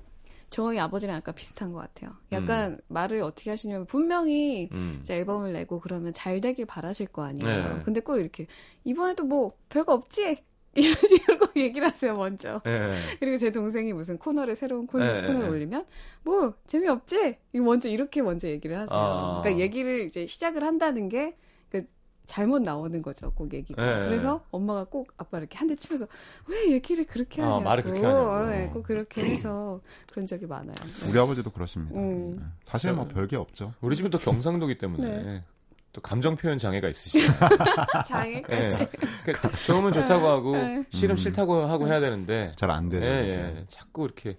[0.48, 2.12] 저희 아버지랑 약간 비슷한 것 같아요.
[2.32, 4.98] 약간 말을 어떻게 하시냐면 분명히 음.
[5.02, 7.74] 이제 앨범을 내고 그러면 잘 되길 바라실 거 아니에요.
[7.76, 7.82] 네.
[7.84, 8.46] 근데 꼭 이렇게
[8.84, 10.36] 이번에도 뭐 별거 없지
[10.74, 12.60] 이런 식으로 꼭 얘기를 하세요 먼저.
[12.66, 12.90] 예.
[13.18, 15.48] 그리고 제 동생이 무슨 코너를 새로운 코너, 네, 코너를 네.
[15.48, 15.84] 올리면
[16.22, 18.88] 뭐 재미없지 이거 먼저 이렇게 먼저 얘기를 하세요.
[18.90, 19.40] 아.
[19.42, 21.86] 그러니까 얘기를 이제 시작을 한다는 게그
[22.26, 23.84] 잘못 나오는 거죠, 꼭 얘기가.
[23.84, 24.06] 네.
[24.08, 26.06] 그래서 엄마가 꼭 아빠 이렇게 한 대 치면서
[26.46, 27.60] 왜 얘기를 그렇게 아, 하냐고.
[27.62, 28.46] 말을 그렇게 하냐고.
[28.50, 29.80] 네, 꼭 그렇게 해서
[30.12, 30.74] 그런 적이 많아요.
[31.10, 31.98] 우리 아버지도 그러십니다.
[31.98, 32.36] 음.
[32.38, 32.44] 네.
[32.64, 33.14] 사실 뭐 네.
[33.14, 33.72] 별게 없죠.
[33.80, 35.44] 우리 집은 또 경상도기 때문에, 네.
[35.92, 37.32] 또 감정 표현 장애가 있으시죠.
[38.06, 38.78] 장애까지.
[38.80, 38.88] 예.
[39.24, 40.84] 그러니까 좋으면 좋다고 하고, 네.
[40.90, 41.16] 싫으면 음.
[41.16, 43.06] 싫다고 하고 해야 되는데, 잘안 예, 되죠.
[43.06, 43.64] 예.
[43.68, 44.38] 자꾸 이렇게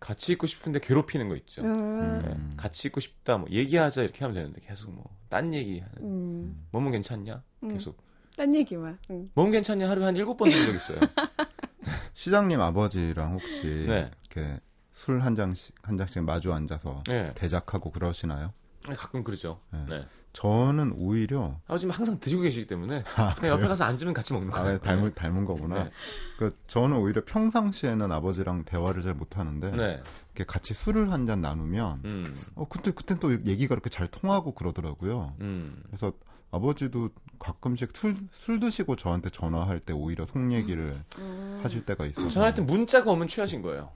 [0.00, 1.62] 같이 있고 싶은데 괴롭히는 거 있죠.
[1.62, 2.22] 음.
[2.24, 2.28] 예.
[2.30, 2.52] 음.
[2.56, 5.94] 같이 있고 싶다, 뭐 얘기하자 이렇게 하면 되는데 계속 뭐 딴 얘기 하는.
[6.00, 6.66] 음.
[6.70, 7.42] 몸은 괜찮냐?
[7.64, 7.68] 음.
[7.68, 7.96] 계속.
[8.36, 8.98] 딴 얘기만.
[9.10, 9.30] 음.
[9.34, 9.88] 몸 괜찮냐?
[9.88, 11.00] 하루에 한 일곱 번 들은 적 있어요.
[12.14, 14.10] 시장님 아버지랑 혹시 네.
[14.32, 14.60] 이렇게
[14.92, 17.32] 술 한 잔씩 한 잔씩 마주 앉아서 예.
[17.34, 18.52] 대작하고 그러시나요?
[18.96, 19.60] 가끔 그러죠.
[19.88, 20.04] 네.
[20.38, 20.42] 네.
[20.42, 23.68] 저는 오히려 아버지는 항상 드시고 계시기 때문에 아, 그냥 옆에 그래요?
[23.68, 24.76] 가서 앉으면 같이 먹는 거예요.
[24.76, 25.84] 아, 닮은 닮은 거구나.
[25.84, 25.90] 네.
[26.38, 30.00] 그 저는 오히려 평상시에는 아버지랑 대화를 잘 못하는데 네.
[30.34, 32.36] 이렇게 같이 술을 한 잔 나누면 음.
[32.54, 35.34] 어 그때 그때 또 얘기가 이렇게 잘 통하고 그러더라고요.
[35.40, 35.82] 음.
[35.88, 36.12] 그래서
[36.50, 41.60] 아버지도 가끔씩 술, 술 드시고 저한테 전화할 때 오히려 속 얘기를 음.
[41.62, 43.90] 하실 때가 있어서 전화할 때 문자가 오면 취하신 거예요.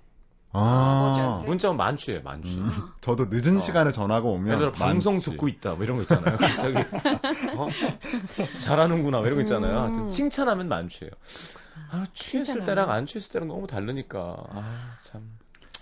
[0.54, 1.46] 아, 아버지한테?
[1.46, 2.58] 문자 오면 만취예요, 만취.
[2.58, 3.60] 음, 저도 늦은 어.
[3.60, 5.30] 시간에 전화가 오면 예를 들어 방송 많지.
[5.30, 6.36] 듣고 있다 뭐 이런 거 있잖아요.
[6.38, 6.76] 갑자기
[7.56, 7.68] 어?
[8.60, 9.72] 잘하는구나 뭐 이런 거 있잖아요.
[9.78, 9.82] 음.
[9.82, 11.10] 하여튼 칭찬하면 만취예요.
[11.90, 12.66] 아, 취했을 칭찬하면.
[12.66, 15.22] 때랑 안 취했을 때랑 너무 다르니까 아 참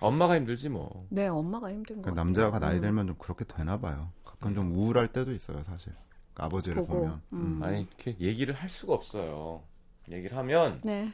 [0.00, 1.06] 엄마가 힘들지 뭐.
[1.10, 2.24] 네, 엄마가 힘든 거그 같아요.
[2.24, 2.80] 남자가 나이 음.
[2.80, 4.10] 들면 좀 그렇게 되나 봐요.
[4.24, 5.92] 가끔 좀 우울할 때도 있어요, 사실.
[6.32, 7.20] 그 아버지를 보고, 보면.
[7.34, 7.60] 음.
[7.62, 9.62] 아니 이렇게 얘기를 할 수가 없어요.
[10.10, 11.12] 얘기를 하면 네.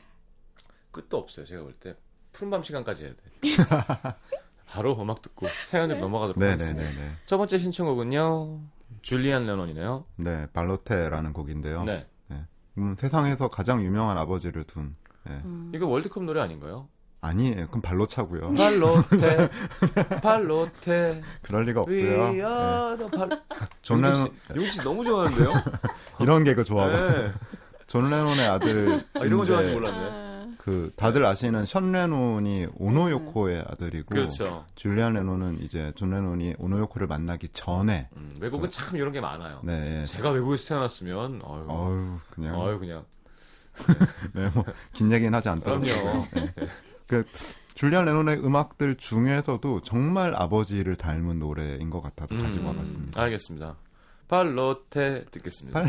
[0.92, 1.44] 끝도 없어요.
[1.46, 1.96] 제가 볼 때
[2.36, 3.18] 푸른밤 시간까지 해야 돼.
[4.66, 6.82] 바로 음악 듣고 사연을 넘어가도록 하겠습니다.
[6.82, 7.12] 네네네네.
[7.24, 8.60] 첫 번째 신청곡은요.
[9.02, 10.04] 줄리안 레논이네요.
[10.16, 11.84] 네, 발로테라는 곡인데요.
[11.84, 12.06] 네.
[12.78, 14.94] 음, 세상에서 가장 유명한 아버지를 둔.
[15.24, 15.40] 네.
[15.44, 15.72] 음.
[15.74, 16.88] 이거 월드컵 노래 아닌가요?
[17.22, 17.66] 아니에요.
[17.68, 18.52] 그럼 발로 차고요.
[18.52, 19.48] 발로테,
[20.22, 21.96] 발로테, 그럴 리가 없고요.
[21.96, 23.10] We 네.
[23.10, 23.42] 발.
[23.82, 25.52] 존 레논 씨, 용진 씨 너무 좋아하는데요?
[26.20, 27.28] 이런 개그 좋아하거든요.
[27.28, 27.32] 네.
[27.86, 29.04] 존 레논의 아들.
[29.14, 30.25] 아, 이런 거 좋아하는지 몰랐네.
[30.66, 34.66] 아, 그 다들 아시는 션 레논이 오노 요코의 아들이고 그렇죠.
[34.74, 39.60] 줄리안 레논은 이제 존 레논이 오노 요코를 만나기 전에 음, 외국은 참 이런 게 많아요.
[39.62, 40.04] 네.
[40.04, 43.04] 제가 외국에서 태어났으면, 어유, 어유 그냥 어유 그냥.
[44.34, 46.24] 네, 뭐긴 얘기는 하지 않도록 그럼요.
[47.06, 47.24] 그
[47.74, 53.22] 줄리안 레논의 음악들 중에서도 정말 아버지를 닮은 노래인 것 같아서 가지고 음, 와봤습니다.
[53.22, 53.76] 알겠습니다.
[54.26, 55.78] 발로테 듣겠습니다.
[55.78, 55.88] on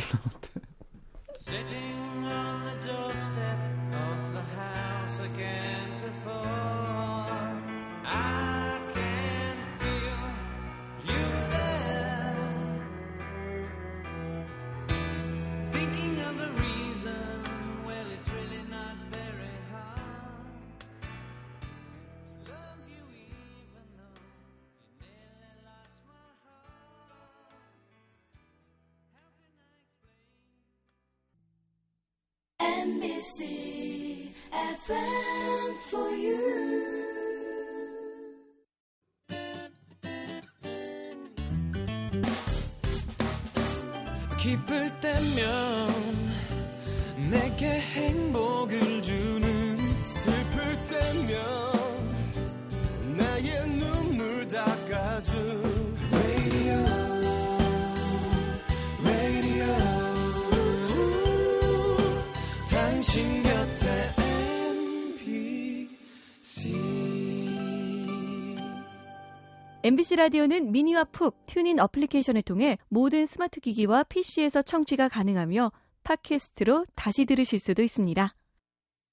[69.98, 75.72] MBC 라디오는 미니와 푹 튠인 어플리케이션을 통해 모든 스마트 기기와 PC에서 청취가 가능하며
[76.04, 78.36] 팟캐스트로 다시 들으실 수도 있습니다.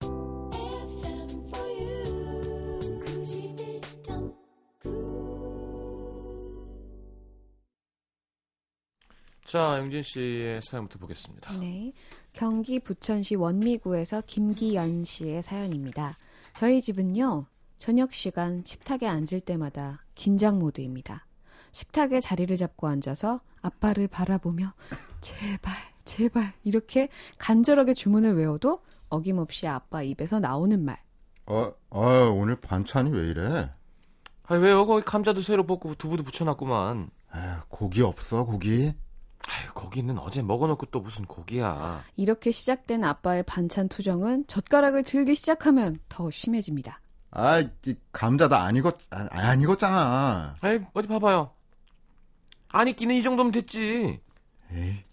[0.03, 3.01] FM for you.
[3.01, 4.35] 91.9.
[9.47, 11.51] 자, 영진 씨의 사연부터 보겠습니다.
[11.61, 11.95] 네.
[12.35, 16.19] 경기 부천시 원미구에서 김기연 씨의 사연입니다.
[16.53, 17.47] 저희 집은요,
[17.79, 21.27] 저녁 시간 식탁에 앉을 때마다 긴장 모드입니다.
[21.73, 24.73] 식탁에 자리를 잡고 앉아서 아빠를 바라보며
[25.21, 27.09] 제발, 제발 이렇게
[27.39, 31.03] 간절하게 주문을 외워도 어김없이 아빠 입에서 나오는 말.
[31.47, 33.71] 어, 어, 오늘 반찬이 왜 이래?
[34.47, 34.87] 아, 왜요?
[34.87, 37.11] 거기 감자도 새로 볶고 두부도 붙여놨구만.
[37.35, 38.93] 에휴, 고기 없어, 고기?
[39.47, 42.03] 아유, 거기는 어제 먹어놓고 또 무슨 고기야.
[42.17, 47.01] 이렇게 시작된 아빠의 반찬 투정은 젓가락을 들기 시작하면 더 심해집니다.
[47.37, 50.55] 아, 이 감자 다 안 익었, 아, 안 익었잖아.
[50.61, 51.51] 아이, 어디 봐봐요.
[52.69, 54.21] 안 익기는 이 정도면 됐지.
[54.73, 55.05] 에이.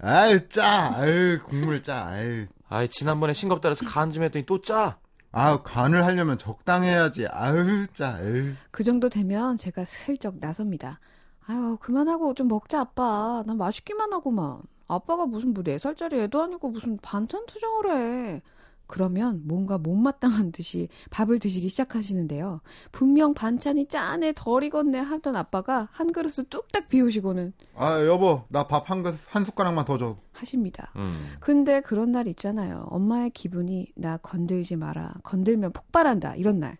[0.00, 0.94] 아유, 짜.
[0.96, 2.06] 아유, 국물 짜.
[2.06, 2.46] 아유.
[2.68, 4.98] 아이, 지난번에 싱겁다 그래서 간 좀 했더니 또 짜.
[5.32, 7.26] 아유, 간을 하려면 적당해야지.
[7.28, 8.14] 아유, 짜.
[8.16, 8.52] 아유.
[8.70, 11.00] 그 정도 되면 제가 슬쩍 나섭니다.
[11.46, 13.42] 아유, 그만하고 좀 먹자, 아빠.
[13.46, 14.60] 난 맛있기만 하고만.
[14.88, 18.42] 아빠가 무슨 뭐 4살짜리 애도 아니고 무슨 반찬 투정을 해.
[18.86, 22.60] 그러면 뭔가 못마땅한 듯이 밥을 드시기 시작하시는데요.
[22.92, 28.90] 분명 반찬이 짠해 덜 익었네 하던 아빠가 한 그릇을 뚝딱 비우시고는 아, 여보, 나 밥
[28.90, 30.16] 한, 그- 한 숟가락만 더 줘.
[30.32, 30.92] 하십니다.
[30.96, 31.34] 음.
[31.40, 32.86] 근데 그런 날 있잖아요.
[32.90, 35.14] 엄마의 기분이 나 건들지 마라.
[35.22, 36.36] 건들면 폭발한다.
[36.36, 36.76] 이런 날.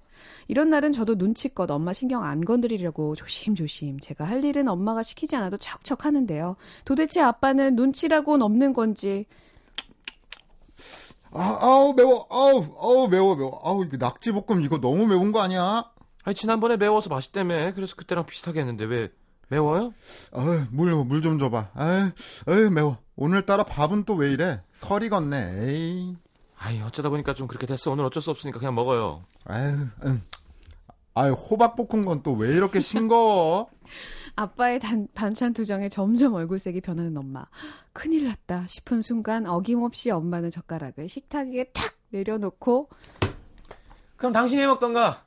[0.48, 5.56] 이런 날은 저도 눈치껏 엄마 신경 안 건드리려고 조심조심 제가 할 일은 엄마가 시키지 않아도
[5.58, 6.56] 척척 하는데요.
[6.84, 9.26] 도대체 아빠는 눈치라고는 없는 건지
[11.36, 12.26] 아, 아우, 매워.
[12.30, 13.60] 아우, 아우, 매워, 매워.
[13.64, 15.84] 아우, 이거 낙지 볶음 이거 너무 매운 거 아니야?
[16.24, 17.72] 아니, 지난번에 매워서 맛있다며.
[17.74, 19.10] 그래서 그때랑 비슷하게 했는데 왜
[19.48, 19.92] 매워요?
[20.32, 21.68] 아유, 물, 물 좀 줘봐.
[21.74, 22.10] 아유,
[22.46, 22.98] 아유, 매워.
[23.16, 24.60] 오늘따라 밥은 또 왜 이래?
[24.72, 25.54] 설이 걷네.
[25.68, 26.16] 에이.
[26.58, 27.90] 아이, 어쩌다 보니까 좀 그렇게 됐어.
[27.92, 29.22] 오늘 어쩔 수 없으니까 그냥 먹어요.
[29.44, 30.22] 아유, 음.
[31.14, 33.68] 아유, 호박 볶은 건 또 왜 이렇게 싱거워?
[34.36, 37.46] 아빠의 단- 반찬 투정에 점점 얼굴색이 변하는 엄마.
[37.94, 42.88] 큰일 났다 싶은 순간 어김없이 엄마는 젓가락을 식탁 위에 탁 내려놓고
[44.16, 45.24] 그럼 당신이 해 먹던가.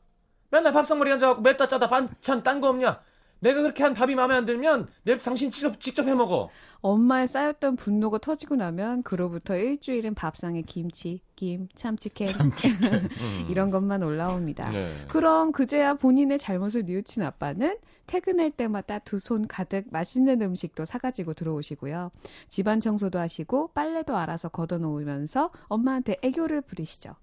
[0.52, 3.02] 맨날 밥상머리 앉아갖고 맵다 짜다 반찬 딴 거 없냐?
[3.40, 6.50] 내가 그렇게 한 밥이 마음에 안 들면 내일 당신 직접, 직접 해 먹어.
[6.82, 12.28] 엄마의 쌓였던 분노가 터지고 나면 그로부터 일주일은 밥상에 김치, 김, 참치캔
[13.50, 14.70] 이런 것만 올라옵니다.
[14.70, 14.74] 음.
[14.74, 14.94] 네.
[15.08, 22.12] 그럼 그제야 본인의 잘못을 뉘우친 아빠는 퇴근할 때마다 두 손 가득 맛있는 음식도 사가지고 들어오시고요.
[22.48, 27.16] 집안 청소도 하시고 빨래도 알아서 걷어놓으면서 엄마한테 애교를 부리시죠.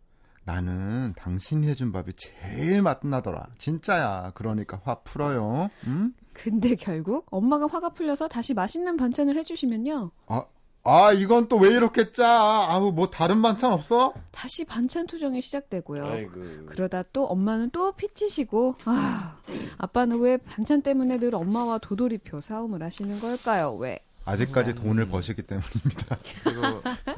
[0.46, 3.48] 나는 당신이 해준 밥이 제일 맛나더라.
[3.59, 4.30] 진짜야.
[4.37, 5.68] 그러니까 화 풀어요.
[5.88, 6.12] 응?
[6.32, 10.12] 근데 결국 엄마가 화가 풀려서 다시 맛있는 반찬을 해주시면요.
[10.28, 10.44] 아,
[10.85, 12.28] 아, 이건 또 왜 이렇게 짜?
[12.68, 14.14] 아우, 뭐 다른 반찬 없어?
[14.30, 16.06] 다시 반찬 투정이 시작되고요.
[16.06, 16.40] 아이고.
[16.66, 19.38] 그러다 또 엄마는 또 피치시고 아
[19.78, 23.72] 아빠는 왜 반찬 때문에 늘 엄마와 도돌이표 싸움을 하시는 걸까요?
[23.74, 24.74] 왜 아직까지 음.
[24.76, 26.18] 돈을 버시기 때문입니다.
[26.44, 26.62] 그리고,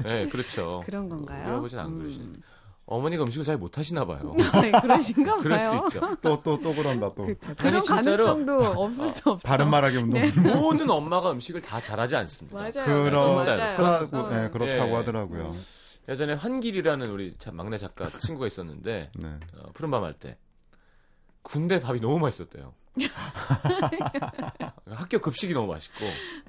[0.03, 0.81] 네, 그렇죠.
[0.87, 1.43] 그런 건가요?
[1.47, 1.99] 우리 아버지는 안 음.
[1.99, 2.33] 그러시네.
[2.89, 4.35] 어머니가 음식을 잘 못하시나 봐요.
[4.53, 5.41] 아니, 그러신가 봐요.
[5.43, 6.15] 그럴 수도 있죠.
[6.21, 7.23] 또, 또, 또 그런다, 또.
[7.25, 7.53] 그렇죠.
[7.55, 9.47] 그런 가능성도 없을 수 없죠.
[9.47, 10.21] 바른 말하기 운동.
[10.59, 12.57] 모든 엄마가 음식을 다 잘하지 않습니다.
[12.57, 13.03] 맞아요.
[13.03, 13.69] 그런, 진짜요.
[13.69, 14.29] 차라고, 어.
[14.29, 14.95] 네, 그렇다고 예.
[14.95, 15.55] 하더라고요.
[16.09, 19.27] 예전에 환길이라는 우리 참 막내 작가 친구가 있었는데 네.
[19.59, 20.37] 어, 푸른밤 할 때
[21.43, 22.73] 군대 밥이 너무 맛있었대요.
[24.89, 26.05] 학교 급식이 너무 맛있고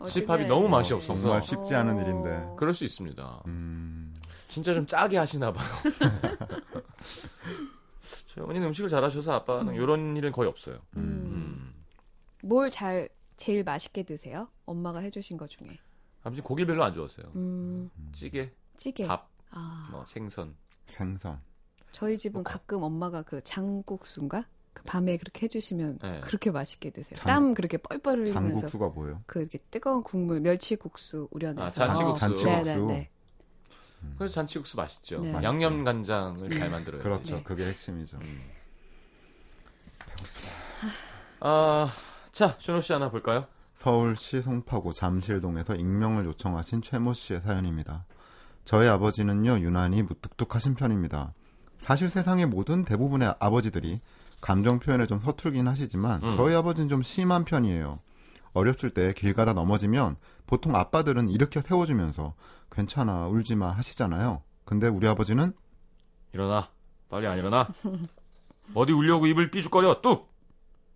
[0.06, 2.00] 집 밥이 너무 맛이 어, 없어서 정말 쉽지 않은 어.
[2.00, 2.46] 일인데.
[2.56, 3.42] 그럴 수 있습니다.
[3.46, 3.69] 음,
[4.50, 5.66] 진짜 좀 짜게 하시나 봐요.
[8.26, 10.76] 저희 어머니는 음식을 잘하셔서 아빠는 이런 일은 거의 없어요.
[10.96, 11.02] 음.
[11.02, 11.84] 음.
[12.42, 14.48] 뭘 잘 제일 맛있게 드세요?
[14.66, 15.68] 엄마가 해주신 것 중에.
[16.22, 17.26] 아버지 고기를 별로 안 좋아하세요.
[17.36, 19.06] 음, 찌개, 찌개.
[19.06, 20.54] 밥, 아, 뭐 생선.
[20.86, 21.40] 생선.
[21.92, 24.44] 저희 집은 가끔 엄마가 그 장국수인가?
[24.72, 26.20] 그 밤에 그렇게 해주시면 네.
[26.20, 27.16] 그렇게 맛있게 드세요.
[27.16, 29.22] 장- 땀 그렇게 뻘뻘 흘리면서 장국수가 뭐예요?
[29.26, 31.64] 그 이렇게 뜨거운 국물 멸치국수 우려내서.
[31.64, 32.20] 아, 잔치국수.
[32.20, 32.46] 잔치국수.
[32.86, 33.10] 네네네.
[34.16, 35.20] 그래서 잔치국수 맛있죠.
[35.20, 35.32] 네.
[35.42, 37.02] 양념 간장을 잘 만들어요.
[37.02, 37.36] 그렇죠.
[37.36, 37.42] 네.
[37.42, 38.18] 그게 핵심이죠.
[41.40, 41.90] 아,
[42.32, 43.46] 자, 준호 씨 하나 볼까요?
[43.74, 48.04] 서울시 송파구 잠실동에서 익명을 요청하신 최모 씨의 사연입니다.
[48.64, 51.32] 저희 아버지는요, 유난히 무뚝뚝하신 편입니다.
[51.78, 54.00] 사실 세상의 모든 대부분의 아버지들이
[54.42, 56.36] 감정 표현에 좀 서툴긴 하시지만, 음.
[56.36, 58.00] 저희 아버지는 좀 심한 편이에요.
[58.52, 60.16] 어렸을 때 길 가다 넘어지면
[60.50, 62.34] 보통 아빠들은 일으켜 세워주면서
[62.72, 64.42] 괜찮아, 울지 마 하시잖아요.
[64.64, 65.52] 근데 우리 아버지는
[66.32, 66.68] 일어나.
[67.08, 67.68] 빨리 안 일어나.
[68.74, 70.00] 어디 울려고 입을 삐죽거려.
[70.00, 70.28] 뚝.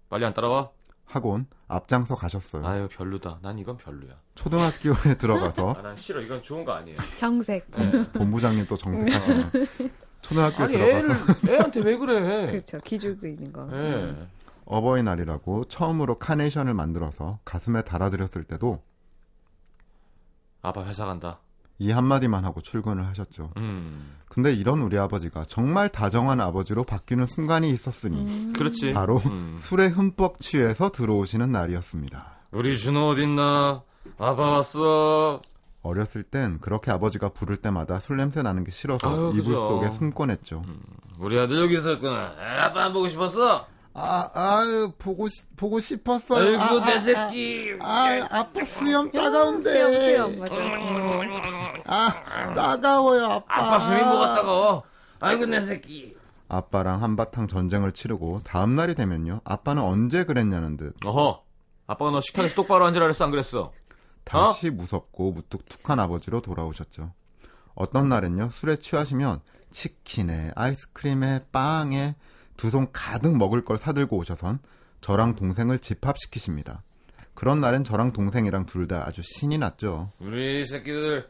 [0.09, 0.71] 빨리 안 따라와.
[1.05, 2.67] 학원 앞장서 가셨어요.
[2.67, 3.38] 아유, 별로다.
[3.43, 4.14] 난 이건 별로야.
[4.35, 6.21] 초등학교에 들어가서 아, 난 싫어.
[6.21, 6.99] 이건 좋은 거 아니에요.
[7.14, 7.71] 정색.
[7.71, 8.11] 네.
[8.12, 9.51] 본부장님 또 정색하시는
[10.21, 12.47] 초등학교에 아니, 들어가서 애를, 애한테 왜 그래?
[12.51, 12.81] 그렇죠.
[12.81, 13.69] 기죽고 있는 거.
[13.73, 14.17] 예.
[14.64, 18.83] 어버이날이라고 처음으로 카네이션을 만들어서 가슴에 달아드렸을 때도
[20.64, 21.38] 아빠 회사 간다.
[21.79, 23.50] 이 한마디만 하고 출근을 하셨죠.
[23.59, 24.16] 음.
[24.29, 28.92] 근데 이런 우리 아버지가 정말 다정한 아버지로 바뀌는 순간이 있었으니 그렇지.
[28.94, 29.57] 바로 음.
[29.59, 32.27] 술에 흠뻑 취해서 들어오시는 날이었습니다.
[32.53, 33.83] 우리 준호 어딨나?
[34.18, 35.42] 아빠 왔어.
[35.83, 39.68] 어렸을 땐 그렇게 아버지가 부를 때마다 술 냄새 나는 게 싫어서 아유, 이불 그죠.
[39.68, 40.62] 속에 숨곤 했죠.
[41.18, 42.33] 우리 아들 여기 있었구나.
[42.62, 43.66] 아빠 안 보고 싶었어?
[43.97, 46.61] 아, 아유, 보고, 싶- 보고 싶었어요.
[46.61, 47.77] 아이고, 아, 내 아, 새끼.
[47.81, 47.87] 아,
[48.31, 49.63] 아, 아 빠 수염 따가운데.
[49.63, 50.57] 수염 수염 맞아.
[51.87, 53.75] 아, 따가워요, 아빠.
[53.77, 54.83] 아빠 뭐가 따가워.
[55.21, 56.17] 아이고, 내 새끼.
[56.49, 59.41] 아빠랑 한바탕 전쟁을 치르고 다음 날이 되면요.
[59.45, 61.43] 아빠는 언제 그랬냐는 듯 어허.
[61.87, 63.73] 아빠가 너 식탁에서 똑바로 앉으라 그랬어, 안 그랬어?
[64.25, 67.13] 다시 무섭고 무뚝뚝한 아버지로 돌아오셨죠.
[67.75, 68.51] 어떤 날엔요.
[68.51, 72.15] 술에 취하시면 치킨에 아이스크림에 빵에
[72.57, 74.59] 두 손 가득 먹을 걸 사들고 오셔선
[75.01, 76.83] 저랑 동생을 집합시키십니다.
[77.35, 80.11] 그런 날엔 저랑 동생이랑 둘 다 아주 신이 났죠.
[80.21, 81.29] 우리 새끼들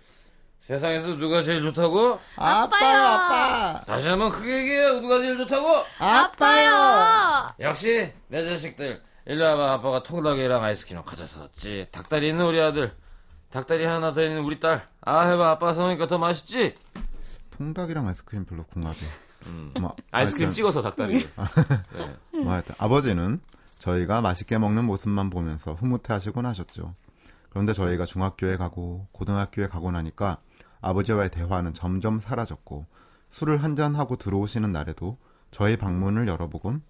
[0.58, 2.18] 세상에서 누가 제일 좋다고?
[2.37, 3.80] 아빠요, 아빠!
[3.87, 5.00] 다시 한번 크게 얘기해.
[5.00, 5.66] 누가 제일 좋다고?
[5.98, 7.48] 아빠요!
[7.60, 9.02] 역시 내 자식들.
[9.26, 9.72] 일로 와봐.
[9.74, 11.88] 아빠가 통닭이랑 아이스크림 가져서었지.
[11.90, 12.92] 닭다리 있는 우리 아들.
[13.50, 14.87] 닭다리 하나 더 있는 우리 딸.
[15.02, 15.50] 아 해봐.
[15.50, 16.74] 아빠 성이니까 더 맛있지?
[17.56, 18.98] 통닭이랑 아이스크림 별로 궁합이.
[19.80, 21.26] 뭐, 아이스크림 하여튼 찍어서 닭다리.
[22.33, 23.40] 뭐 하여튼 아버지는
[23.78, 26.94] 저희가 맛있게 먹는 모습만 보면서 흐뭇해하시곤 하셨죠.
[27.50, 30.38] 그런데 저희가 중학교에 가고 고등학교에 가고 나니까
[30.80, 32.87] 아버지와의 대화는 점점 사라졌고
[33.30, 35.18] 술을 한 잔 하고 들어오시는 날에도
[35.50, 36.83] 저희 방문을 열어보곤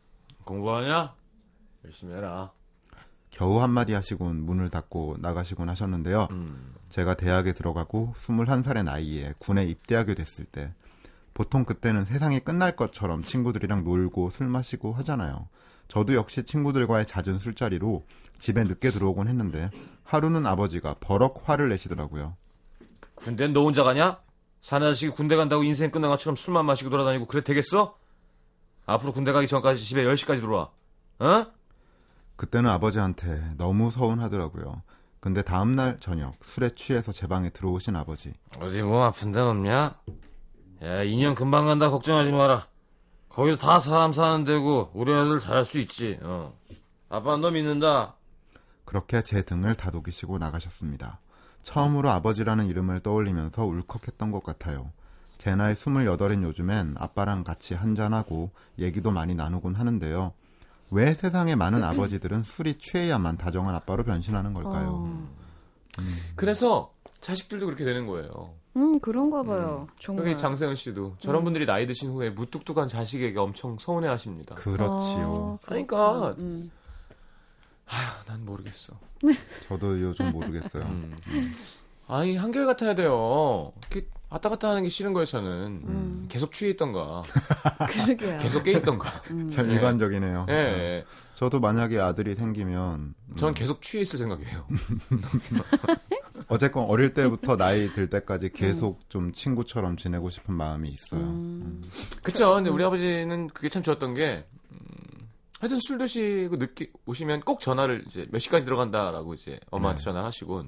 [0.45, 1.15] 공부하냐?
[1.85, 2.53] 열심히 해라.
[3.31, 6.29] 겨우 한마디 하시곤 문을 닫고 나가시곤 하셨는데요.
[6.31, 6.75] 음.
[6.89, 10.73] 제가 대학에 들어가고 21살의 나이에 군에 입대하게 됐을 때
[11.35, 15.49] 보통 그때는 세상이 끝날 것처럼 친구들이랑 놀고 술 마시고 하잖아요.
[15.89, 18.05] 저도 역시 친구들과의 잦은 술자리로
[18.39, 19.71] 집에 늦게 들어오곤 했는데
[20.05, 22.37] 하루는 아버지가 버럭 화를 내시더라고요.
[23.17, 24.21] 군대는 너 혼자 가냐?
[24.61, 27.97] 사내 자식이 군대 간다고 인생 끝난 것처럼 술만 마시고 돌아다니고 그래 되겠어?
[28.87, 30.71] 앞으로 군대 가기 전까지 집에 10시까지 들어와.
[31.19, 31.47] 어?
[32.37, 34.83] 그때는 아버지한테 너무 서운하더라고요.
[35.21, 38.33] 근데 다음날 저녁 술에 취해서 제 방에 들어오신 아버지.
[38.61, 39.99] 어디 몸 아픈 데는 없냐?
[40.85, 41.89] 야, 2년 금방 간다.
[41.89, 42.67] 걱정하지 마라.
[43.31, 46.19] 거기도 다 사람 사는 데고, 우리 애들 잘할 수 있지.
[46.23, 46.53] 어.
[47.09, 48.17] 아빠 너 믿는다.
[48.85, 51.21] 그렇게 제 등을 다독이시고 나가셨습니다.
[51.63, 54.93] 처음으로 아버지라는 이름을 떠올리면서 울컥했던 것 같아요.
[55.39, 60.35] 제 나이 28인 요즘엔 아빠랑 같이 한잔하고 얘기도 많이 나누곤 하는데요.
[60.91, 64.91] 왜 세상의 많은 아버지들은 술이 취해야만 다정한 아빠로 변신하는 걸까요?
[64.91, 65.29] 어.
[66.37, 68.55] 그래서 자식들도 그렇게 되는 거예요.
[68.77, 69.87] 음, 그런가 봐요.
[70.01, 70.27] 정말.
[70.27, 74.55] 여기 장세은 씨도 저런 분들이 나이 드신 후에 무뚝뚝한 자식에게 엄청 서운해 하십니다.
[74.57, 75.59] 그렇지요.
[75.63, 76.35] 아, 그러니까.
[76.39, 76.71] 음.
[77.87, 78.95] 아, 난 모르겠어.
[79.69, 80.83] 저도 요즘 모르겠어요.
[80.85, 81.17] 음.
[82.09, 83.73] 아니, 한결 같아야 돼요.
[83.91, 85.51] 이렇게 왔다 갔다 하는 게 싫은 거예요, 저는.
[85.87, 86.27] 음.
[86.29, 87.23] 계속 취해 있던가.
[87.89, 88.41] 그러게요.
[88.41, 89.09] 계속 깨 있던가.
[89.31, 89.49] 음.
[89.49, 89.75] 참 네.
[89.75, 90.47] 일반적이네요.
[90.49, 91.05] 예, 예.
[91.37, 94.67] 저도 만약에 아들이 생기면 음, 전 계속 취해 있을 생각이에요.
[96.49, 101.21] 어쨌건 어릴 때부터 나이 들 때까지 계속 좀 친구처럼 지내고 싶은 마음이 있어요.
[101.21, 101.85] 음.
[102.25, 102.57] 그쵸.
[102.57, 105.29] 근데 우리 아버지는 그게 참 좋았던 게, 음,
[105.61, 110.05] 하여튼 술 드시고 늦게 오시면 꼭 전화를 이제 몇 시까지 들어간다라고 이제 엄마한테 네.
[110.07, 110.65] 전화를 하시고,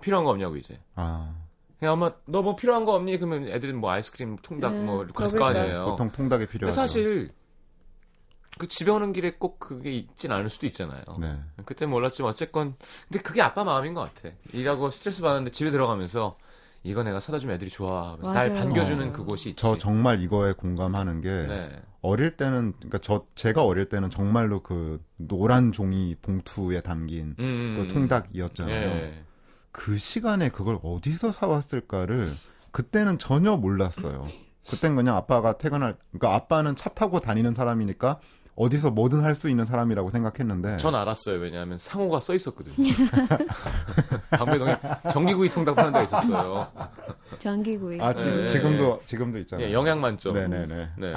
[0.00, 0.80] 필요한 거 없냐고 이제.
[0.96, 1.32] 아,
[1.80, 3.16] 그냥 엄마, 너 뭐 필요한 거 없니?
[3.18, 5.46] 그러면 애들은 뭐 아이스크림, 통닭 네, 뭐 가질 거.
[5.46, 5.86] 아니에요.
[5.86, 6.74] 보통 통닭이 필요하죠.
[6.74, 7.30] 사실,
[8.58, 11.02] 그 집에 오는 길에 꼭 그게 있진 않을 수도 있잖아요.
[11.18, 11.38] 네.
[11.64, 12.74] 그때 몰랐지만 어쨌건
[13.08, 14.34] 근데 그게 아빠 마음인 것 같아.
[14.52, 16.36] 일하고 스트레스 받는데 집에 들어가면서
[16.82, 18.52] 이거 내가 사다 주면 애들이 좋아하면서 날.
[18.54, 19.12] 반겨주는 맞아요.
[19.12, 19.56] 그곳이 있지.
[19.62, 21.82] 저 정말 이거에 공감하는 게 네.
[22.02, 27.88] 어릴 때는 그러니까 저 제가 어릴 때는 정말로 그 노란 종이 봉투에 담긴 음, 그
[27.94, 28.90] 통닭이었잖아요.
[28.90, 29.24] 예.
[29.72, 32.32] 그 시간에 그걸 어디서 사왔을까를
[32.72, 34.26] 그때는 전혀 몰랐어요.
[34.68, 38.20] 그땐 그냥 아빠가 퇴근할 그러니까 아빠는 차 타고 다니는 사람이니까
[38.56, 41.38] 어디서 뭐든 할 수 있는 사람이라고 생각했는데 전 알았어요.
[41.38, 42.74] 왜냐하면 상호가 써 있었거든요.
[44.30, 44.76] 방배동에
[45.12, 46.70] 전기구이 통닭 파는 데가 있었어요.
[47.38, 48.00] 전기구이.
[48.00, 49.68] 아 지금 예, 지금도 지금도 있잖아요.
[49.68, 50.34] 예, 영양 만점.
[50.34, 50.90] 네네네.
[50.98, 51.14] 네.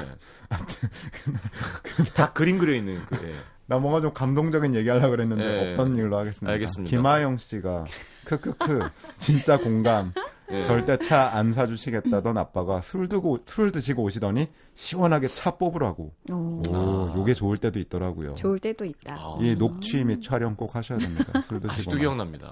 [2.15, 3.17] 다 그림 그려 있는 그.
[3.27, 3.35] 예.
[3.73, 5.71] 나 뭔가 좀 감동적인 얘기 하려고 그랬는데 예.
[5.71, 6.51] 없던 일로 하겠습니다.
[6.53, 6.89] 알겠습니다.
[6.91, 7.85] 김하영 씨가
[8.25, 10.13] 크크크 진짜 공감.
[10.51, 10.63] 예.
[10.65, 16.13] 절대 차 안 사주시겠다던 아빠가 술 두고 술 드시고 오시더니 시원하게 차 뽑으라고.
[16.29, 17.13] 오, 오, 아.
[17.17, 18.35] 요게 좋을 때도 있더라고요.
[18.35, 19.15] 좋을 때도 있다.
[19.15, 21.41] 아, 이 녹취 및 촬영 꼭 하셔야 됩니다.
[21.41, 21.73] 술 드시고.
[21.73, 22.51] 아직도 기억납니다.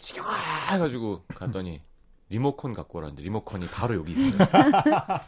[0.00, 1.80] 시켜가지고 갔더니
[2.28, 4.48] 리모컨 갖고 오라는데 리모컨이 바로 여기 있어요.
[4.50, 5.20] 하,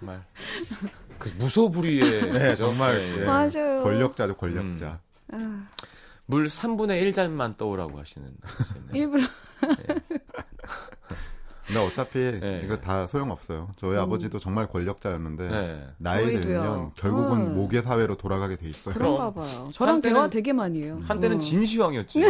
[0.00, 0.24] 정말
[1.20, 2.54] 그 무소불위의 네?
[2.56, 3.20] 정말 예, 예.
[3.20, 3.24] 예.
[3.24, 3.82] 맞아요.
[3.84, 4.98] 권력자죠, 권력자.
[5.32, 5.68] 아,
[6.26, 8.28] 물 3분의 1잔만 떠오라고 하시는.
[8.92, 9.22] 일부러.
[11.66, 12.62] 근데 어차피 네.
[12.64, 13.70] 이거 다 소용없어요.
[13.76, 14.00] 저희 음.
[14.00, 15.88] 아버지도 정말 권력자였는데 네.
[15.98, 16.42] 나이 저희도요.
[16.42, 17.54] 들면 결국은 음.
[17.54, 18.94] 모계 사회로 돌아가게 돼 있어요.
[18.94, 19.70] 그런가 봐요.
[19.72, 21.00] 저랑 한때는- 대화 되게 많이 해요.
[21.04, 21.40] 한때는 음.
[21.40, 22.20] 진시황이었지.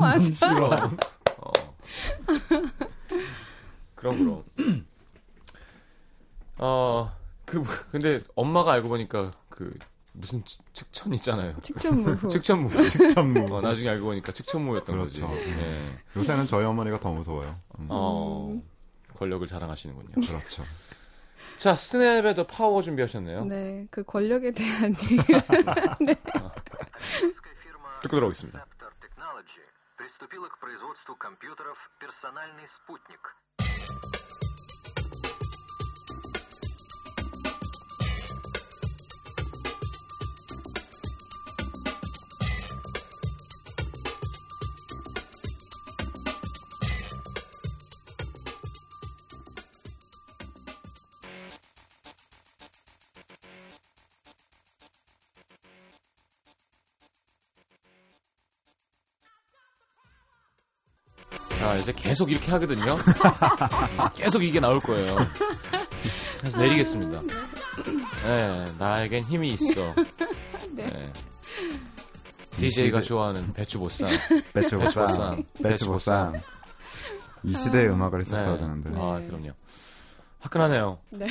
[0.00, 0.54] 맞아.
[0.54, 0.96] 그럼.
[1.40, 1.50] 어.
[3.96, 4.44] 그럼 그럼.
[6.58, 7.10] 어,
[7.45, 9.77] 그 근데 엄마가 알고 보니까 그
[10.13, 11.55] 무슨 측- 측천 있잖아요.
[11.61, 12.29] 직천무후.
[12.29, 12.69] 측천무.
[12.89, 13.55] 직천무.
[13.55, 15.27] 어, 나중에 알고 보니까 측천무였던 그렇죠.
[15.27, 15.41] 거지.
[15.49, 15.97] 예.
[16.17, 17.55] 요새는 저희 어머니가 더 무서워요.
[17.79, 18.61] 음, 어,
[19.17, 20.25] 권력을 자랑하시는군요.
[20.27, 20.63] 그렇죠.
[21.57, 23.45] 자, 스냅의 더 파워 준비하셨네요.
[23.45, 25.41] 네, 그 권력에 대한 얘기를
[28.01, 28.59] 듣고 들어오겠습니다.
[28.59, 29.61] Scepter Technology
[29.97, 33.21] приступила к производству компьютеров «Персональный спутник».
[61.58, 62.96] 자, 이제 계속 이렇게 하거든요.
[64.14, 65.16] 계속 이게 나올 거예요.
[66.40, 67.22] 그래서 내리겠습니다.
[68.24, 69.94] 네, 나에겐 힘이 있어.
[70.72, 70.86] 네.
[72.58, 74.08] DJ가 좋아하는 배추보쌈.
[74.52, 75.42] 배추보쌈.
[75.62, 76.34] 배추보쌈.
[77.44, 78.58] 이 시대의 음악을 했었어야 네.
[78.58, 78.90] 되는데.
[78.94, 79.52] 아, 그럼요.
[80.40, 80.98] 화끈하네요.
[81.10, 81.26] 네.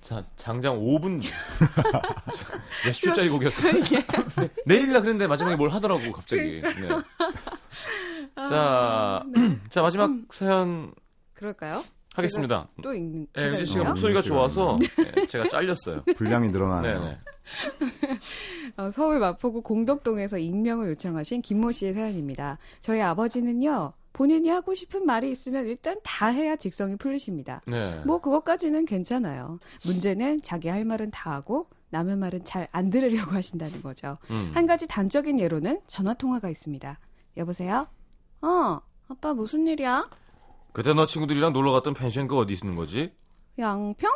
[0.00, 1.22] 자, 장장 5분.
[2.84, 3.72] 몇 줄짜리 곡이었어요?
[3.72, 6.62] 네, 내릴라 그랬는데 마지막에 뭘 하더라고, 갑자기.
[6.62, 6.88] 네.
[8.48, 9.24] 자,
[9.70, 10.92] 자, 마지막 사연
[11.34, 11.82] 그럴까요?
[12.14, 12.68] 하겠습니다.
[12.82, 13.84] 또 읽는 네, 제가 은지 씨가?
[13.84, 14.78] 목소리가 음, 좋아서
[15.14, 16.02] 네, 제가 잘렸어요.
[16.16, 17.00] 분량이 늘어나네요.
[17.00, 17.16] 네네.
[18.76, 22.58] 어, 서울 마포구 공덕동에서 익명을 요청하신 김모 씨의 사연입니다.
[22.80, 27.62] 저희 아버지는요, 본인이 하고 싶은 말이 있으면 일단 다 해야 직성이 풀리십니다.
[27.68, 28.02] 네.
[28.04, 29.60] 뭐 그것까지는 괜찮아요.
[29.86, 34.18] 문제는 자기 할 말은 다 하고 남의 말은 잘 안 들으려고 하신다는 거죠.
[34.30, 34.50] 음.
[34.54, 36.98] 한 가지 단적인 예로는 전화 통화가 있습니다.
[37.36, 37.86] 여보세요?
[38.42, 40.08] 어, 아빠 무슨 일이야?
[40.72, 43.12] 그때 너 친구들이랑 놀러 갔던 펜션 그 어디 있는 거지?
[43.58, 44.10] 양평?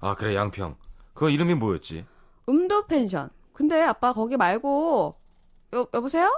[0.00, 0.76] 아 그래 양평.
[1.14, 2.04] 그 이름이 뭐였지?
[2.48, 3.30] 음도 펜션.
[3.52, 5.14] 근데 아빠 거기 말고
[5.74, 6.28] 여, 여보세요?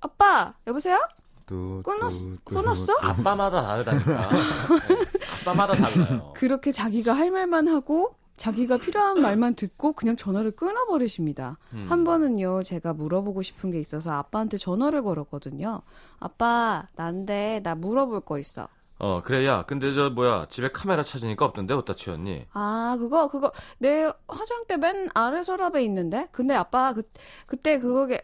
[0.00, 0.98] 아빠 여보세요?
[1.46, 2.86] 뚜, 끊었- 뚜, 뚜, 끊었어?
[3.00, 3.06] 뚜.
[3.06, 4.28] 아빠마다 다르다니까.
[4.88, 4.96] 네.
[5.42, 6.32] 아빠마다 달라요.
[6.34, 11.58] 그렇게 자기가 할 말만 하고 자기가 필요한 말만 듣고 그냥 전화를 끊어버리십니다.
[11.72, 11.86] 음.
[11.88, 15.82] 한 번은요, 제가 물어보고 싶은 게 있어서 아빠한테 전화를 걸었거든요.
[16.18, 18.68] 아빠, 난데 나 물어볼 거 있어.
[18.96, 22.46] 어 그래 야 근데 저 뭐야 집에 카메라 찾으니까 없던데 어디다 치웠니?
[22.52, 26.28] 아, 그거, 그거, 내 화장대 맨 아래 서랍에 있는데?
[26.30, 27.02] 근데 아빠, 그,
[27.46, 28.22] 그때 그거게,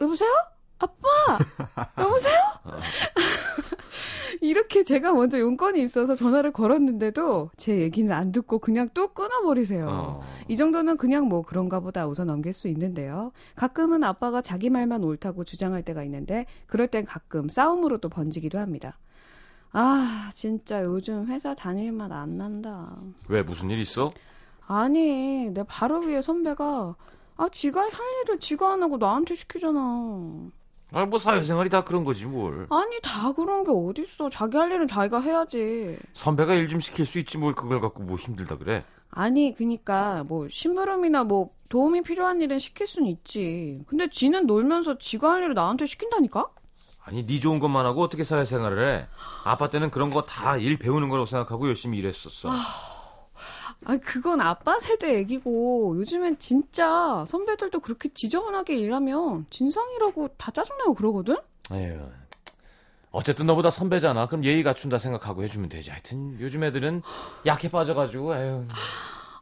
[0.00, 0.30] 여보세요?
[0.80, 1.38] 아빠!
[2.02, 2.34] 여보세요?
[2.64, 2.72] 어.
[4.40, 9.86] 이렇게 제가 먼저 용건이 있어서 전화를 걸었는데도 제 얘기는 안 듣고 그냥 뚝 끊어버리세요.
[9.88, 10.22] 어.
[10.48, 13.32] 이 정도는 그냥 뭐 그런가 보다 웃어 넘길 수 있는데요.
[13.54, 18.98] 가끔은 아빠가 자기 말만 옳다고 주장할 때가 있는데 그럴 땐 가끔 싸움으로 또 번지기도 합니다.
[19.72, 22.96] 아, 진짜 요즘 회사 다닐 맛 안 난다.
[23.28, 24.10] 왜 무슨 일 있어?
[24.66, 26.96] 아니, 내 바로 위에 선배가
[27.36, 27.90] 아, 지가 할
[28.24, 30.50] 일을 지가 안 하고 나한테 시키잖아.
[30.92, 32.66] 아뭐 사회생활이 다 그런 거지 뭘.
[32.70, 34.28] 아니, 다 그런 게 어딨어.
[34.30, 35.98] 자기 할 일은 자기가 해야지.
[36.14, 38.84] 선배가 일 좀 시킬 수 있지 뭘 그걸 갖고 뭐 힘들다 그래.
[39.12, 43.82] 아니, 그니까, 뭐, 심부름이나 뭐, 도움이 필요한 일은 시킬 수는 있지.
[43.88, 46.46] 근데 지는 놀면서 지가 할 일을 나한테 시킨다니까?
[47.02, 49.06] 아니 네 좋은 것만 하고 어떻게 사회생활을 해?
[49.44, 52.50] 아빠 때는 그런 거 다 일 배우는 거라고 생각하고 열심히 일했었어.
[52.52, 52.56] 아
[53.88, 61.36] 니, 그건 아빠 세대 얘기고, 요즘엔 진짜 선배들도 그렇게 지저분하게 일하면 진상이라고 다 짜증나고 그러거든?
[61.72, 61.98] 에휴.
[63.12, 64.26] 어쨌든 너보다 선배잖아.
[64.26, 65.90] 그럼 예의 갖춘다 생각하고 해주면 되지.
[65.90, 67.02] 하여튼 요즘 애들은
[67.46, 68.64] 약해 빠져가지고 에휴.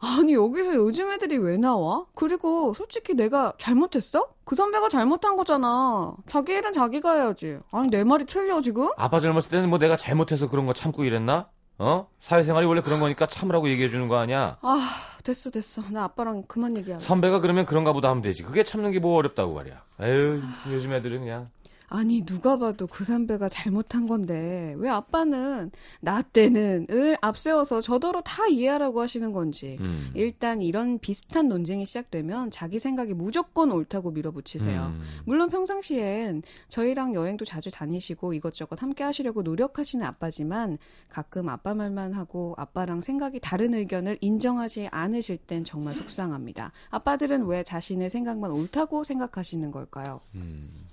[0.00, 2.06] 아니, 여기서 요즘 애들이 왜 나와?
[2.14, 4.28] 그리고 솔직히 내가 잘못했어?
[4.44, 6.14] 그 선배가 잘못한 거잖아.
[6.26, 7.58] 자기 일은 자기가 해야지.
[7.72, 8.88] 아니, 내 말이 틀려, 지금?
[8.96, 11.48] 아빠 젊었을 때는 뭐 내가 잘못해서 그런 거 참고 이랬나?
[11.78, 12.08] 어?
[12.18, 14.58] 사회생활이 원래 그런 거니까 참으라고 얘기해 주는 거 아니야?
[14.62, 14.90] 아,
[15.22, 15.82] 됐어, 됐어.
[15.90, 17.04] 나 아빠랑 그만 얘기하자.
[17.04, 18.42] 선배가 그러면 그런가 보다 하면 되지.
[18.42, 19.82] 그게 참는 게 뭐 어렵다고 말이야.
[20.00, 20.40] 에휴,
[20.72, 21.50] 요즘 애들은 그냥.
[21.90, 25.70] 아니 누가 봐도 그 선배가 잘못한 건데 왜 아빠는
[26.00, 30.10] 나 때는 을 앞세워서 저더러 다 이해하라고 하시는 건지 음.
[30.14, 34.92] 일단 이런 비슷한 논쟁이 시작되면 자기 생각이 무조건 옳다고 밀어붙이세요.
[34.94, 35.00] 음.
[35.24, 40.76] 물론 평상시엔 저희랑 여행도 자주 다니시고 이것저것 함께 하시려고 노력하시는 아빠지만
[41.08, 46.72] 가끔 아빠 말만 하고 아빠랑 생각이 다른 의견을 인정하지 않으실 땐 정말 속상합니다.
[46.90, 50.20] 아빠들은 왜 자신의 생각만 옳다고 생각하시는 걸까요?
[50.34, 50.87] 음.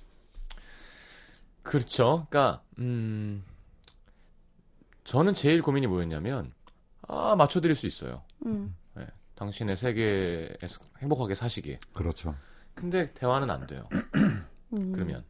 [1.65, 2.27] 그렇죠.
[2.29, 3.43] 그러니까 음.
[5.03, 6.53] 저는 제일 고민이 뭐였냐면
[7.07, 8.23] 아, 맞춰 드릴 수 있어요.
[8.45, 8.75] 음.
[9.35, 11.79] 당신의 세계에서 행복하게 사시기에.
[11.93, 12.35] 그렇죠.
[12.73, 13.87] 근데 대화는 안 돼요.
[14.73, 14.91] 음.
[14.93, 15.23] 그러면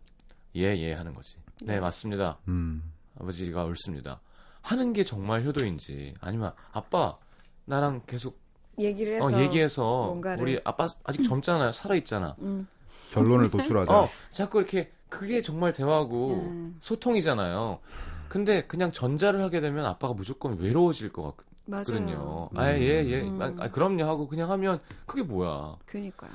[0.56, 1.38] 예, 예 하는 거지.
[1.64, 2.38] 네, 맞습니다.
[2.48, 2.92] 음.
[3.20, 4.22] 아버지가 옳습니다.
[4.62, 7.18] 하는 게 정말 효도인지 아니면 아빠
[7.66, 8.40] 나랑 계속
[8.80, 11.72] 얘기를 해서 어, 얘기해서 뭔가를- 우리 아빠 아직 젊잖아요.
[11.72, 12.36] 살아 있잖아.
[12.40, 12.68] 음.
[13.12, 13.92] 결론을 도출하자.
[13.92, 16.78] 어, 자꾸 이렇게 그게 정말 대화고 음.
[16.82, 17.80] 소통이잖아요.
[18.28, 21.36] 근데 그냥 전자를 하게 되면 아빠가 무조건 외로워질 것
[21.68, 22.16] 같거든요.
[22.18, 22.50] 맞아요.
[22.56, 23.22] 아, 예, 예.
[23.22, 23.42] 음.
[23.42, 25.78] 아, 그럼요 하고 그냥 하면 그게 뭐야.
[25.86, 26.32] 그니까요.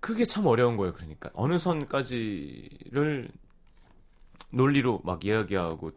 [0.00, 0.92] 그게 참 어려운 거예요.
[0.92, 3.28] 그러니까 어느 선까지를
[4.50, 5.92] 논리로 막 이야기하고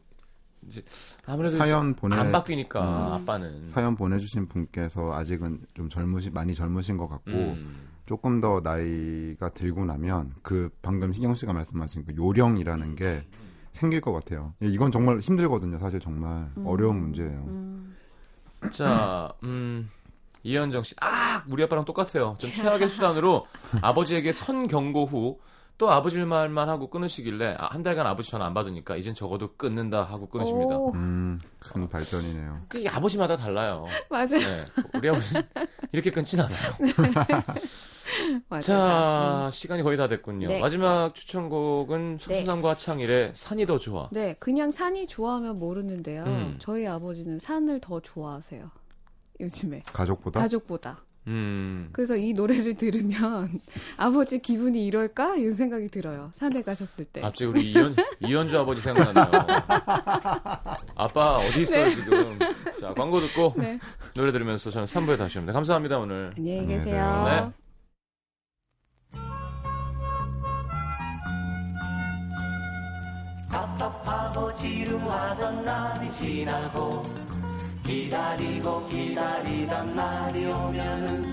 [0.68, 0.84] 이제
[1.26, 3.14] 아무래도 사연 보내 안 바뀌니까 음.
[3.14, 7.89] 아빠는 사연 보내주신 분께서 아직은 좀 젊으신 많이 젊으신 것 같고 음.
[8.10, 13.24] 조금 더 나이가 들고 나면 그 방금 신경 씨가 말씀하신 그 요령이라는 게
[13.72, 14.56] 생길 것 같아요.
[14.64, 15.78] 예, 이건 정말 힘들거든요.
[15.78, 16.66] 사실 정말 음.
[16.66, 17.46] 어려운 문제예요.
[17.48, 17.96] 음.
[18.72, 19.92] 자, 음,
[20.42, 22.36] 이현정 씨, 아, 우리 아빠랑 똑같아요.
[22.40, 23.46] 좀 최악의 수단으로
[23.84, 25.40] 아버지에게 선 경고 후
[25.80, 30.04] 또 아버지 말만 하고 끊으시길래 아, 한 달간 아버지 전화 안 받으니까 이젠 적어도 끊는다
[30.04, 30.78] 하고 끊으십니다.
[30.78, 31.40] 오, 음,
[31.70, 32.62] 큰 발전이네요.
[32.68, 33.86] 그게 아버지마다 달라요.
[34.10, 34.28] 맞아요.
[34.28, 34.66] 네,
[34.96, 35.44] 우리 아버지는
[35.92, 36.74] 이렇게 끊진 않아요.
[38.50, 38.62] 맞아요.
[38.62, 40.48] 자, 시간이 거의 다 됐군요.
[40.48, 40.60] 네.
[40.60, 44.10] 마지막 추천곡은 소수남과 창일의 산이 더 좋아.
[44.12, 46.24] 네, 그냥 산이 좋아하면 모르는데요.
[46.24, 46.56] 음.
[46.60, 48.72] 저희 아버지는 산을 더 좋아하세요.
[49.40, 51.04] 요즘에 가족보다 가족보다.
[51.30, 53.60] 음, 그래서 이 노래를 들으면
[53.98, 56.32] 아버지 기분이 이럴까 이런 생각이 들어요.
[56.34, 57.22] 산에 가셨을 때.
[57.22, 59.26] 갑자기 우리 이현, 이현주 아버지 생각나네요.
[60.96, 61.90] 아빠 어디 있어요 네.
[61.92, 62.40] 지금?
[62.82, 63.80] 자 광고 듣고 네.
[64.16, 65.54] 노래 들으면서 저는 3부에 다시 옵니다.
[65.54, 66.32] 감사합니다 오늘.
[66.36, 67.24] 안녕히 계세요.
[67.26, 67.60] 네.
[74.04, 77.04] 바보 지루하던 날이 지나고
[77.90, 81.26] 기다리고 기다리던 날이 오면은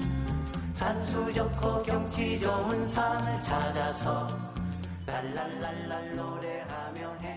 [0.72, 4.26] 산수 좋고 경치 좋은 산을 찾아서
[5.04, 7.35] 랄랄랄랄 노래하며 하네